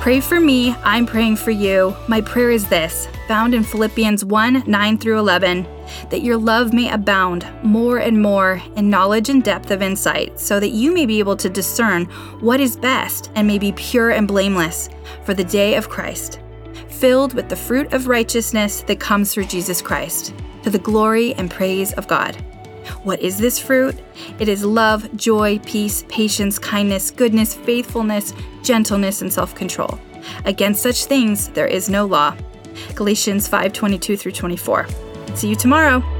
Pray 0.00 0.20
for 0.20 0.38
me, 0.38 0.74
I'm 0.84 1.06
praying 1.06 1.36
for 1.36 1.50
you. 1.50 1.96
My 2.08 2.20
prayer 2.20 2.50
is 2.50 2.68
this, 2.68 3.08
found 3.26 3.54
in 3.54 3.64
Philippians 3.64 4.22
1 4.22 4.64
9 4.66 4.98
through 4.98 5.18
11 5.18 5.66
that 6.10 6.22
your 6.22 6.36
love 6.36 6.72
may 6.72 6.90
abound 6.90 7.46
more 7.62 7.98
and 7.98 8.20
more 8.20 8.62
in 8.76 8.90
knowledge 8.90 9.28
and 9.28 9.42
depth 9.42 9.70
of 9.70 9.82
insight, 9.82 10.38
so 10.38 10.60
that 10.60 10.70
you 10.70 10.92
may 10.92 11.06
be 11.06 11.18
able 11.18 11.36
to 11.36 11.48
discern 11.48 12.04
what 12.40 12.60
is 12.60 12.76
best 12.76 13.30
and 13.34 13.46
may 13.46 13.58
be 13.58 13.72
pure 13.72 14.10
and 14.10 14.28
blameless 14.28 14.88
for 15.24 15.34
the 15.34 15.44
day 15.44 15.74
of 15.74 15.88
Christ, 15.88 16.40
filled 16.88 17.34
with 17.34 17.48
the 17.48 17.56
fruit 17.56 17.92
of 17.92 18.08
righteousness 18.08 18.82
that 18.82 19.00
comes 19.00 19.32
through 19.32 19.46
Jesus 19.46 19.80
Christ, 19.82 20.34
to 20.62 20.70
the 20.70 20.78
glory 20.78 21.34
and 21.34 21.50
praise 21.50 21.92
of 21.94 22.08
God. 22.08 22.36
What 23.02 23.20
is 23.20 23.38
this 23.38 23.58
fruit? 23.58 23.98
It 24.38 24.48
is 24.48 24.64
love, 24.64 25.14
joy, 25.16 25.58
peace, 25.60 26.04
patience, 26.08 26.58
kindness, 26.58 27.10
goodness, 27.10 27.54
faithfulness, 27.54 28.32
gentleness, 28.62 29.22
and 29.22 29.32
self 29.32 29.54
control. 29.54 29.98
Against 30.44 30.82
such 30.82 31.04
things 31.06 31.48
there 31.50 31.66
is 31.66 31.88
no 31.88 32.04
law. 32.06 32.36
Galatians 32.94 33.48
5 33.48 33.72
22 33.72 34.16
through 34.16 34.32
24. 34.32 34.86
See 35.34 35.48
you 35.48 35.56
tomorrow. 35.56 36.13